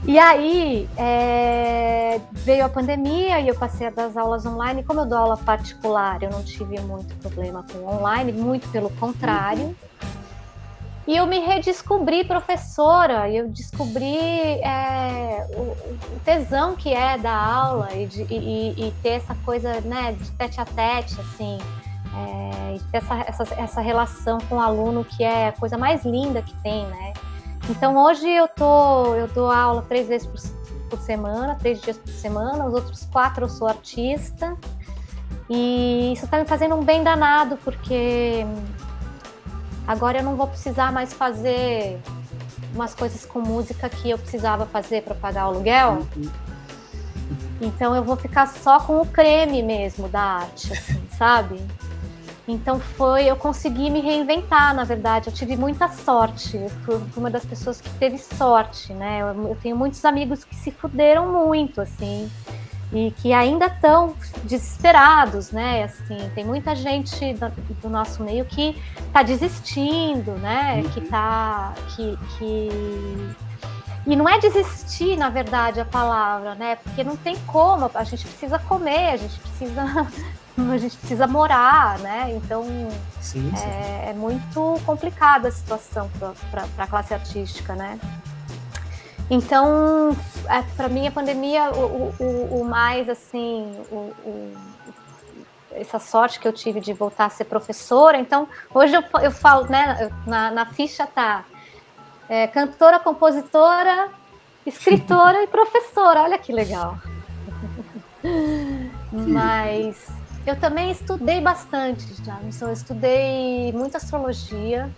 E 0.06 0.18
aí 0.18 0.86
é, 0.98 2.20
veio 2.32 2.66
a 2.66 2.68
pandemia 2.68 3.40
e 3.40 3.48
eu 3.48 3.54
passei 3.54 3.86
a 3.86 3.90
dar 3.90 4.04
as 4.04 4.16
aulas 4.18 4.44
online. 4.44 4.84
Como 4.84 5.00
eu 5.00 5.06
dou 5.06 5.16
aula 5.16 5.36
particular, 5.38 6.22
eu 6.22 6.28
não 6.28 6.42
tive 6.42 6.78
muito 6.80 7.14
problema 7.16 7.64
com 7.72 7.86
online, 7.86 8.30
muito 8.32 8.68
pelo 8.68 8.90
contrário. 8.90 9.64
Uhum. 9.64 9.74
E 11.06 11.16
eu 11.16 11.26
me 11.26 11.38
redescobri 11.38 12.24
professora, 12.24 13.30
eu 13.30 13.48
descobri 13.48 14.16
é, 14.16 15.46
o, 15.54 15.76
tesão 16.24 16.74
que 16.74 16.94
é 16.94 17.18
da 17.18 17.34
aula 17.34 17.92
e, 17.94 18.06
de, 18.06 18.22
e, 18.22 18.88
e, 18.88 18.94
ter 19.02 19.10
essa 19.10 19.34
coisa 19.44 19.82
né, 19.82 20.12
de 20.12 20.30
tete 20.30 20.60
a 20.62 20.64
tete, 20.64 21.20
assim, 21.20 21.58
é, 22.16 22.78
ter 22.90 22.98
essa, 22.98 23.14
essa, 23.26 23.54
essa 23.60 23.80
relação 23.82 24.38
com 24.48 24.56
o 24.56 24.60
aluno 24.60 25.04
que 25.04 25.22
é 25.22 25.48
a 25.48 25.52
coisa 25.52 25.76
mais 25.76 26.06
linda 26.06 26.40
que 26.40 26.54
tem, 26.62 26.86
né? 26.86 27.12
Então 27.68 27.96
hoje 28.02 28.28
eu 28.28 28.48
tô, 28.48 29.14
eu 29.14 29.28
dou 29.28 29.50
aula 29.50 29.82
três 29.82 30.08
vezes 30.08 30.26
por, 30.26 30.40
por 30.88 30.98
semana, 31.00 31.54
três 31.54 31.82
dias 31.82 31.98
por 31.98 32.10
semana, 32.10 32.66
os 32.66 32.72
outros 32.72 33.04
quatro 33.12 33.44
eu 33.44 33.48
sou 33.48 33.68
artista. 33.68 34.56
E 35.48 36.12
isso 36.14 36.24
está 36.24 36.38
me 36.38 36.46
fazendo 36.46 36.74
um 36.74 36.82
bem 36.82 37.02
danado, 37.02 37.58
porque 37.62 38.46
Agora 39.86 40.18
eu 40.18 40.22
não 40.22 40.36
vou 40.36 40.46
precisar 40.46 40.92
mais 40.92 41.12
fazer 41.12 41.98
umas 42.74 42.94
coisas 42.94 43.24
com 43.24 43.40
música 43.40 43.88
que 43.88 44.10
eu 44.10 44.18
precisava 44.18 44.66
fazer 44.66 45.02
para 45.02 45.14
pagar 45.14 45.46
o 45.46 45.54
aluguel. 45.54 46.06
Então 47.60 47.94
eu 47.94 48.02
vou 48.02 48.16
ficar 48.16 48.46
só 48.46 48.80
com 48.80 49.00
o 49.00 49.06
creme 49.06 49.62
mesmo 49.62 50.08
da 50.08 50.20
arte, 50.20 50.72
assim, 50.72 51.02
sabe? 51.16 51.60
Então 52.46 52.78
foi, 52.78 53.24
eu 53.24 53.36
consegui 53.36 53.88
me 53.88 54.00
reinventar, 54.00 54.74
na 54.74 54.84
verdade. 54.84 55.28
Eu 55.28 55.32
tive 55.32 55.56
muita 55.56 55.88
sorte. 55.88 56.58
Eu 56.58 56.68
fui 56.84 57.00
uma 57.16 57.30
das 57.30 57.44
pessoas 57.44 57.80
que 57.80 57.88
teve 57.90 58.18
sorte, 58.18 58.92
né? 58.92 59.22
Eu, 59.22 59.48
eu 59.48 59.56
tenho 59.62 59.76
muitos 59.76 60.04
amigos 60.04 60.44
que 60.44 60.54
se 60.54 60.70
fuderam 60.70 61.32
muito, 61.32 61.80
assim. 61.80 62.30
E 62.92 63.10
que 63.12 63.32
ainda 63.32 63.66
estão 63.66 64.14
desesperados, 64.44 65.50
né? 65.50 65.84
Assim, 65.84 66.30
tem 66.34 66.44
muita 66.44 66.74
gente 66.74 67.34
do, 67.34 67.48
do 67.82 67.88
nosso 67.88 68.22
meio 68.22 68.44
que 68.44 68.80
está 69.06 69.22
desistindo, 69.22 70.32
né? 70.32 70.82
Uhum. 70.82 70.90
Que 70.90 71.00
tá 71.02 71.74
que, 71.94 72.18
que 72.38 73.34
e 74.06 74.14
não 74.14 74.28
é 74.28 74.38
desistir, 74.38 75.16
na 75.16 75.30
verdade, 75.30 75.80
a 75.80 75.84
palavra, 75.84 76.54
né? 76.54 76.76
Porque 76.76 77.02
não 77.02 77.16
tem 77.16 77.36
como, 77.46 77.90
a 77.94 78.04
gente 78.04 78.26
precisa 78.26 78.58
comer, 78.58 79.12
a 79.12 79.16
gente 79.16 79.40
precisa 79.40 79.82
a 80.56 80.78
gente 80.78 80.96
precisa 80.96 81.26
morar, 81.26 81.98
né? 81.98 82.32
Então 82.36 82.64
sim, 83.20 83.50
sim. 83.54 83.66
É, 83.66 84.10
é, 84.10 84.12
muito 84.12 84.80
complicada 84.84 85.48
a 85.48 85.50
situação 85.50 86.10
para 86.50 86.66
a 86.78 86.86
classe 86.86 87.14
artística, 87.14 87.74
né? 87.74 87.98
Então, 89.34 90.16
é, 90.48 90.62
para 90.76 90.88
mim, 90.88 91.08
a 91.08 91.10
pandemia, 91.10 91.70
o, 91.70 92.14
o, 92.20 92.60
o 92.60 92.64
mais 92.64 93.08
assim, 93.08 93.68
o, 93.90 94.12
essa 95.72 95.98
sorte 95.98 96.38
que 96.38 96.46
eu 96.46 96.52
tive 96.52 96.80
de 96.80 96.92
voltar 96.92 97.26
a 97.26 97.30
ser 97.30 97.44
professora. 97.44 98.16
Então, 98.16 98.48
hoje 98.72 98.94
eu, 98.94 99.02
eu 99.20 99.32
falo, 99.32 99.68
né, 99.68 100.08
na, 100.24 100.52
na 100.52 100.66
ficha 100.66 101.04
tá 101.04 101.44
é, 102.28 102.46
cantora, 102.46 103.00
compositora, 103.00 104.08
escritora 104.64 105.42
e 105.42 105.48
professora. 105.48 106.22
Olha 106.22 106.38
que 106.38 106.52
legal. 106.52 106.96
Mas 109.10 110.06
eu 110.46 110.54
também 110.54 110.92
estudei 110.92 111.40
bastante, 111.40 112.06
já. 112.24 112.38
Então, 112.44 112.68
eu 112.68 112.74
estudei 112.74 113.72
muita 113.72 113.96
astrologia 113.98 114.88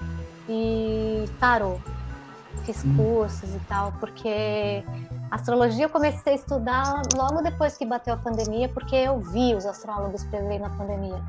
e 0.47 1.25
tarô. 1.41 1.79
Fiz 2.65 2.83
cursos 2.97 3.55
e 3.55 3.61
tal, 3.69 3.93
porque 4.01 4.83
astrologia 5.31 5.85
eu 5.85 5.89
comecei 5.89 6.33
a 6.33 6.37
estudar 6.37 7.03
logo 7.15 7.43
depois 7.43 7.77
que 7.77 7.87
bateu 7.87 8.15
a 8.15 8.17
pandemia, 8.17 8.69
porque 8.69 8.97
eu 8.97 9.21
vi 9.21 9.55
os 9.55 9.65
astrólogos 9.65 10.25
prever 10.25 10.59
na 10.59 10.71
pandemia. 10.71 11.21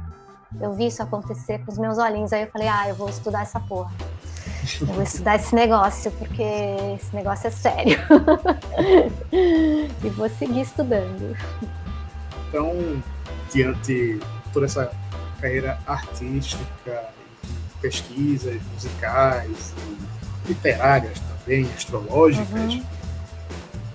Eu 0.60 0.74
vi 0.74 0.88
isso 0.88 1.04
acontecer 1.04 1.60
com 1.60 1.72
os 1.72 1.78
meus 1.78 1.98
olhinhos. 1.98 2.34
Aí 2.34 2.44
eu 2.44 2.48
falei, 2.48 2.68
ah, 2.68 2.90
eu 2.90 2.96
vou 2.96 3.10
estudar 3.10 3.42
essa 3.42 3.60
porra. 3.60 3.92
Eu 4.82 4.88
vou 4.88 5.04
estudar 5.04 5.36
esse 5.36 5.54
negócio, 5.54 6.12
porque 6.12 6.44
esse 6.96 7.16
negócio 7.16 7.48
é 7.48 7.52
sério. 7.52 8.00
e 9.32 10.10
vou 10.10 10.30
seguir 10.30 10.62
estudando. 10.62 11.38
Então, 12.48 12.74
diante 13.52 14.20
toda 14.54 14.66
essa 14.66 14.92
carreira 15.40 15.80
artística, 15.86 17.04
pesquisas 17.82 18.62
musicais, 18.74 19.74
literárias 20.48 21.20
também, 21.20 21.70
astrológicas, 21.76 22.74
uhum. 22.74 22.84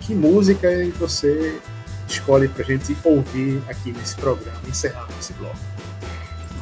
que 0.01 0.15
música 0.15 0.69
você 0.99 1.61
escolhe 2.07 2.49
para 2.49 2.63
a 2.63 2.67
gente 2.67 2.97
ouvir 3.05 3.63
aqui 3.69 3.93
nesse 3.93 4.17
programa, 4.17 4.61
encerrando 4.69 5.13
esse 5.19 5.33
bloco? 5.35 5.57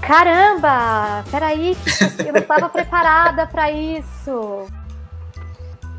Caramba! 0.01 1.25
Peraí, 1.31 1.77
eu 2.25 2.33
não 2.33 2.41
estava 2.41 2.69
preparada 2.71 3.47
para 3.47 3.71
isso. 3.71 4.67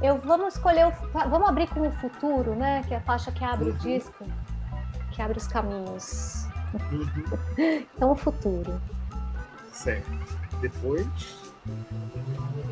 Eu 0.02 0.18
vamos 0.20 0.56
escolher 0.56 0.88
o, 0.88 0.92
vamos 1.30 1.48
abrir 1.48 1.68
com 1.68 1.88
o 1.88 1.92
futuro, 1.94 2.56
né? 2.56 2.84
Que 2.88 2.94
é 2.96 2.98
a 2.98 3.02
faixa 3.02 3.32
que 3.32 3.44
abre 3.44 3.70
uhum. 3.70 3.76
o 3.76 3.80
disco, 3.80 4.26
que 5.12 5.22
abre 5.22 5.38
os 5.38 5.48
caminhos. 5.48 6.48
Uhum. 6.74 7.86
então 7.96 8.12
o 8.12 8.16
futuro. 8.16 8.82
Certo. 9.72 10.10
Depois. 10.60 11.08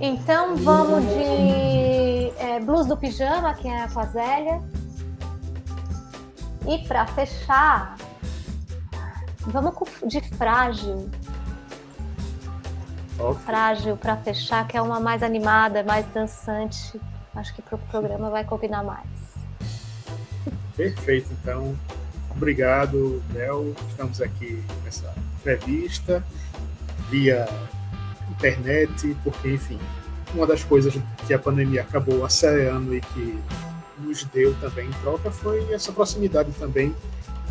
Então 0.01 0.55
vamos 0.55 1.03
de 1.05 2.31
é, 2.37 2.59
Blues 2.59 2.87
do 2.87 2.95
Pijama, 2.95 3.53
que 3.53 3.67
é 3.67 3.87
com 3.87 3.99
a 3.99 4.05
Zélia. 4.05 4.61
E 6.67 6.77
para 6.87 7.05
fechar, 7.07 7.95
vamos 9.47 9.73
de 10.05 10.21
Frágil, 10.37 11.09
Okay. 13.19 13.43
Frágil 13.43 13.97
para 13.97 14.15
fechar, 14.15 14.65
que 14.65 14.77
é 14.77 14.81
uma 14.81 14.97
mais 14.97 15.21
animada, 15.21 15.83
mais 15.83 16.05
dançante. 16.13 16.99
Acho 17.35 17.53
que 17.53 17.61
para 17.61 17.75
o 17.75 17.77
programa 17.77 18.29
vai 18.29 18.45
combinar 18.45 18.81
mais. 18.81 19.05
Perfeito, 20.75 21.29
então. 21.33 21.75
Obrigado, 22.31 23.21
Léo. 23.33 23.75
Estamos 23.89 24.21
aqui 24.21 24.63
nessa 24.85 25.13
entrevista 25.37 26.23
via 27.09 27.45
internet, 28.31 29.15
porque, 29.23 29.49
enfim, 29.49 29.79
uma 30.33 30.45
das 30.45 30.63
coisas 30.63 30.93
que 31.25 31.33
a 31.33 31.39
pandemia 31.39 31.81
acabou 31.81 32.23
acelerando 32.25 32.95
e 32.95 33.01
que 33.01 33.39
nos 33.99 34.23
deu 34.25 34.53
também 34.55 34.87
em 34.87 34.91
troca 35.01 35.31
foi 35.31 35.73
essa 35.73 35.91
proximidade 35.91 36.51
também 36.53 36.95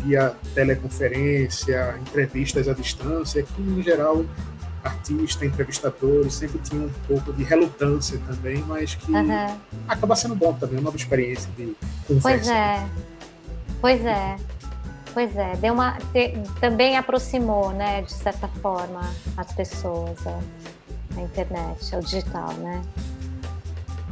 via 0.03 0.33
teleconferência, 0.55 1.95
entrevistas 2.01 2.67
à 2.67 2.73
distância, 2.73 3.43
que 3.43 3.61
em 3.61 3.83
geral 3.83 4.25
artista, 4.83 5.45
entrevistadores, 5.45 6.33
sempre 6.33 6.57
tinha 6.59 6.81
um 6.81 6.91
pouco 7.07 7.33
de 7.33 7.43
relutância 7.43 8.19
também, 8.25 8.63
mas 8.65 8.95
que 8.95 9.11
uhum. 9.11 9.57
acaba 9.87 10.15
sendo 10.15 10.35
bom 10.35 10.53
também, 10.53 10.77
uma 10.77 10.85
nova 10.85 10.95
experiência 10.95 11.49
de 11.57 11.75
conversa. 12.07 12.29
Pois 12.39 12.47
é, 12.47 12.89
pois 13.81 14.05
é, 14.05 14.35
pois 15.13 15.35
é, 15.35 15.55
deu 15.55 15.73
uma, 15.73 15.97
te, 16.13 16.33
também 16.59 16.97
aproximou, 16.97 17.71
né, 17.71 18.01
de 18.01 18.13
certa 18.13 18.47
forma, 18.47 19.01
as 19.37 19.51
pessoas, 19.53 20.17
a, 20.25 20.39
a 21.17 21.21
internet, 21.21 21.95
o 21.95 21.99
digital, 21.99 22.53
né. 22.53 22.81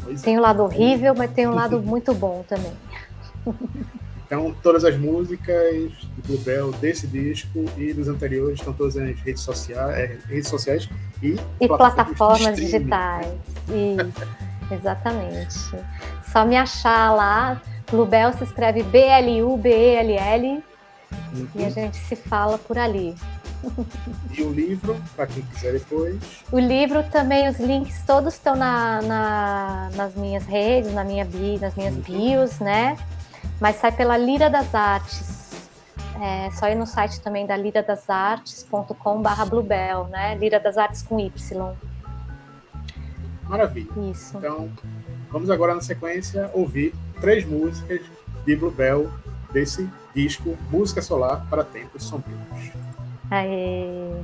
Pois 0.03 0.21
tem 0.21 0.35
é. 0.35 0.39
um 0.39 0.41
lado 0.41 0.63
horrível, 0.63 1.13
mas 1.15 1.31
tem 1.31 1.47
um 1.47 1.53
lado 1.53 1.81
muito 1.83 2.13
bom 2.13 2.43
também. 2.47 2.73
Então, 4.25 4.53
todas 4.61 4.83
as 4.83 4.97
músicas 4.97 5.91
do 6.17 6.21
Bluebell 6.27 6.71
desse 6.73 7.07
disco 7.07 7.63
e 7.77 7.93
dos 7.93 8.09
anteriores 8.09 8.59
estão 8.59 8.73
todas 8.73 8.95
nas 8.95 9.17
redes 9.21 9.41
sociais, 9.41 9.97
é, 9.97 10.17
redes 10.27 10.49
sociais 10.49 10.89
e, 11.23 11.37
e 11.61 11.67
plataformas 11.67 12.57
digitais. 12.57 13.27
Isso, 13.69 14.27
exatamente. 14.69 15.57
Só 16.29 16.43
me 16.45 16.57
achar 16.57 17.15
lá. 17.15 17.61
Bluebell 17.89 18.33
se 18.33 18.43
escreve 18.43 18.83
B-L-U-B-E-L-L 18.83 20.61
uhum. 21.33 21.47
e 21.55 21.65
a 21.65 21.69
gente 21.69 21.97
se 21.97 22.15
fala 22.15 22.57
por 22.57 22.77
ali. 22.77 23.15
E 24.37 24.43
o 24.43 24.51
livro, 24.51 25.01
para 25.15 25.25
quem 25.25 25.41
quiser 25.41 25.73
depois. 25.73 26.21
O 26.51 26.59
livro 26.59 27.01
também, 27.09 27.49
os 27.49 27.59
links 27.59 28.03
todos 28.05 28.35
estão 28.35 28.55
na, 28.55 29.01
na 29.01 29.89
nas 29.95 30.13
minhas 30.13 30.45
redes, 30.45 30.93
na 30.93 31.03
minha 31.03 31.25
bio, 31.25 31.59
nas 31.59 31.73
minhas 31.73 31.95
uhum. 31.95 32.01
bios, 32.01 32.59
né? 32.59 32.95
mas 33.59 33.77
sai 33.77 33.91
pela 33.91 34.17
Lira 34.17 34.49
das 34.49 34.73
Artes. 34.73 35.35
É 36.21 36.49
só 36.51 36.67
ir 36.67 36.75
no 36.75 36.87
site 36.87 37.21
também 37.21 37.45
da 37.45 37.55
liradasartes.com.br 37.55 39.45
Bluebell, 39.49 40.07
né? 40.07 40.35
Lira 40.35 40.59
das 40.59 40.77
Artes 40.77 41.03
com 41.03 41.19
Y. 41.19 41.75
Maravilha. 43.43 43.91
Isso. 44.11 44.37
Então, 44.37 44.71
vamos 45.31 45.49
agora 45.49 45.75
na 45.75 45.81
sequência 45.81 46.49
ouvir 46.53 46.93
três 47.21 47.45
músicas 47.45 48.01
de 48.45 48.55
Bluebell 48.55 49.11
desse 49.53 49.87
disco 50.17 50.57
Música 50.71 50.99
Solar 50.99 51.45
para 51.47 51.63
Tempos 51.63 52.03
Sombrios. 52.03 52.39
Aê. 53.29 54.23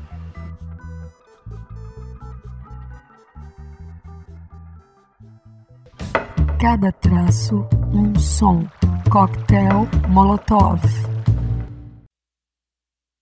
Cada 6.59 6.91
traço, 6.93 7.67
um 7.93 8.17
som. 8.17 8.67
Coquetel 9.11 9.87
Molotov. 10.09 10.81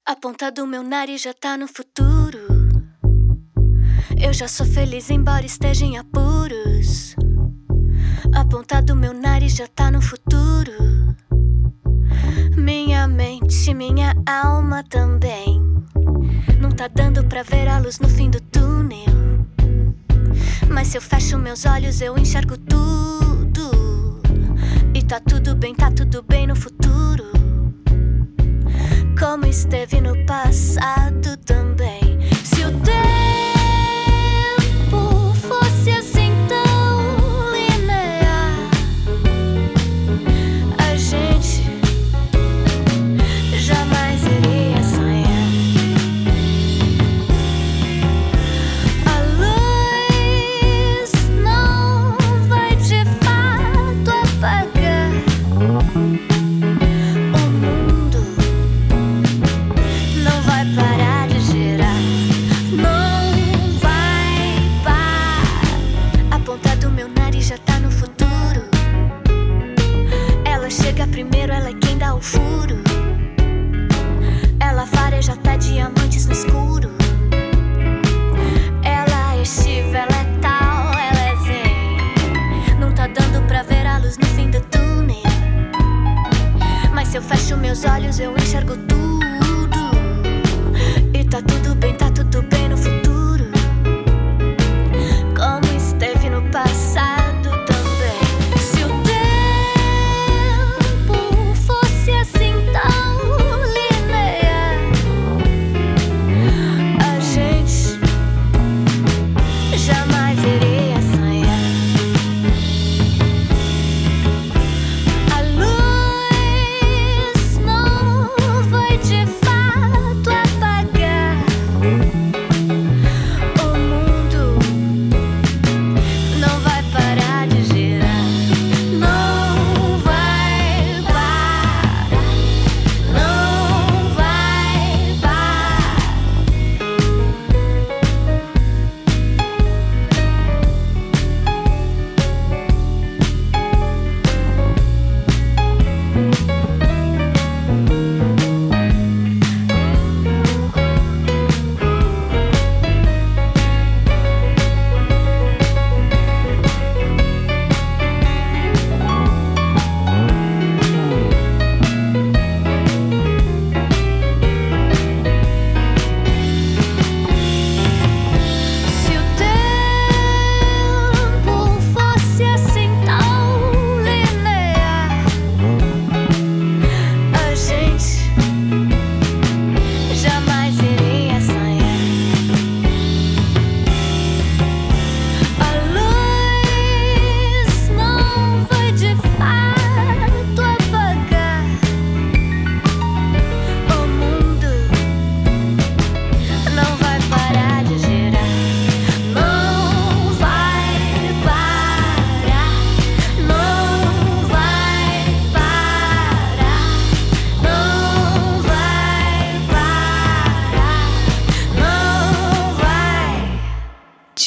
A 0.07 0.15
ponta 0.15 0.49
do 0.49 0.65
meu 0.65 0.81
nariz 0.81 1.21
já 1.21 1.34
tá 1.34 1.57
no 1.57 1.67
futuro. 1.67 2.39
Eu 4.17 4.31
já 4.31 4.47
sou 4.47 4.65
feliz, 4.65 5.10
embora 5.10 5.45
esteja 5.45 5.84
em 5.84 5.97
apuros. 5.97 7.15
A 8.34 8.45
ponta 8.45 8.81
do 8.81 8.95
meu 8.95 9.13
nariz 9.13 9.55
já 9.55 9.67
tá 9.67 9.91
no 9.91 10.01
futuro. 10.01 11.00
Minha 13.01 13.07
mente, 13.07 13.73
minha 13.73 14.13
alma 14.27 14.83
também. 14.83 15.59
Não 16.59 16.69
tá 16.69 16.87
dando 16.87 17.23
pra 17.23 17.41
ver 17.41 17.67
a 17.67 17.79
luz 17.79 17.97
no 17.97 18.07
fim 18.07 18.29
do 18.29 18.39
túnel. 18.39 19.07
Mas 20.69 20.89
se 20.89 20.99
eu 20.99 21.01
fecho 21.01 21.35
meus 21.35 21.65
olhos, 21.65 21.99
eu 21.99 22.15
enxergo 22.15 22.55
tudo. 22.59 24.21
E 24.93 25.01
tá 25.01 25.19
tudo 25.19 25.55
bem, 25.55 25.73
tá 25.73 25.89
tudo 25.89 26.21
bem 26.21 26.45
no 26.45 26.55
futuro. 26.55 27.23
Como 29.19 29.47
esteve 29.47 29.99
no 29.99 30.15
passado 30.27 31.37
também. 31.37 32.19
Se 32.43 32.63
o 32.63 32.71
tempo 32.81 33.20
zeuen 88.21 88.45
sargotu 88.45 88.90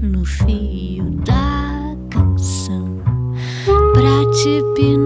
no 0.00 0.24
fio 0.26 1.10
da 1.24 1.96
canção 2.10 3.02
pra 3.94 4.30
te 4.32 4.62
pendurar. 4.74 5.01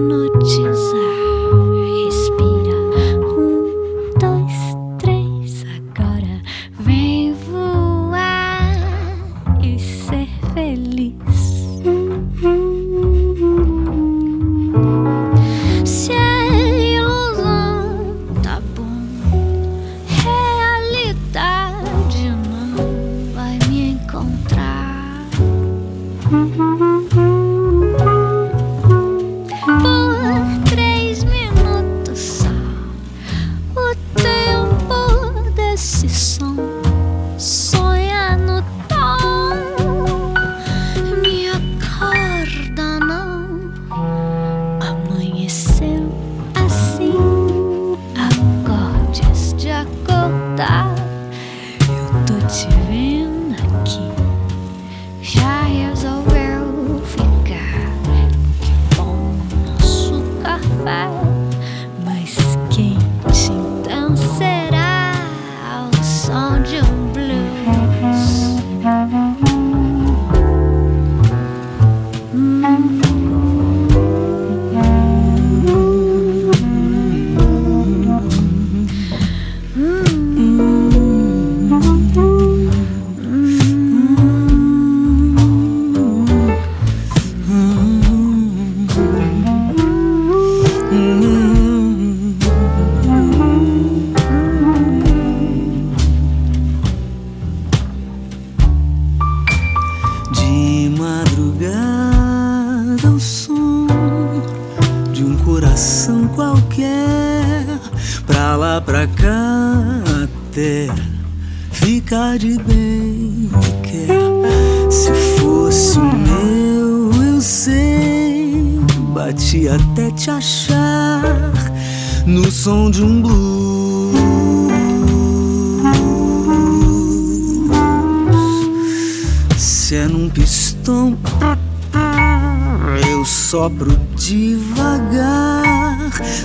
Sopro 133.77 133.95
devagar 134.15 135.61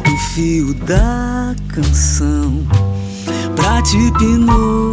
no 0.06 0.16
fio 0.34 0.74
da 0.74 1.54
canção 1.68 2.66
pra 3.56 3.80
te 3.82 3.96
hipnotizar. 3.96 4.91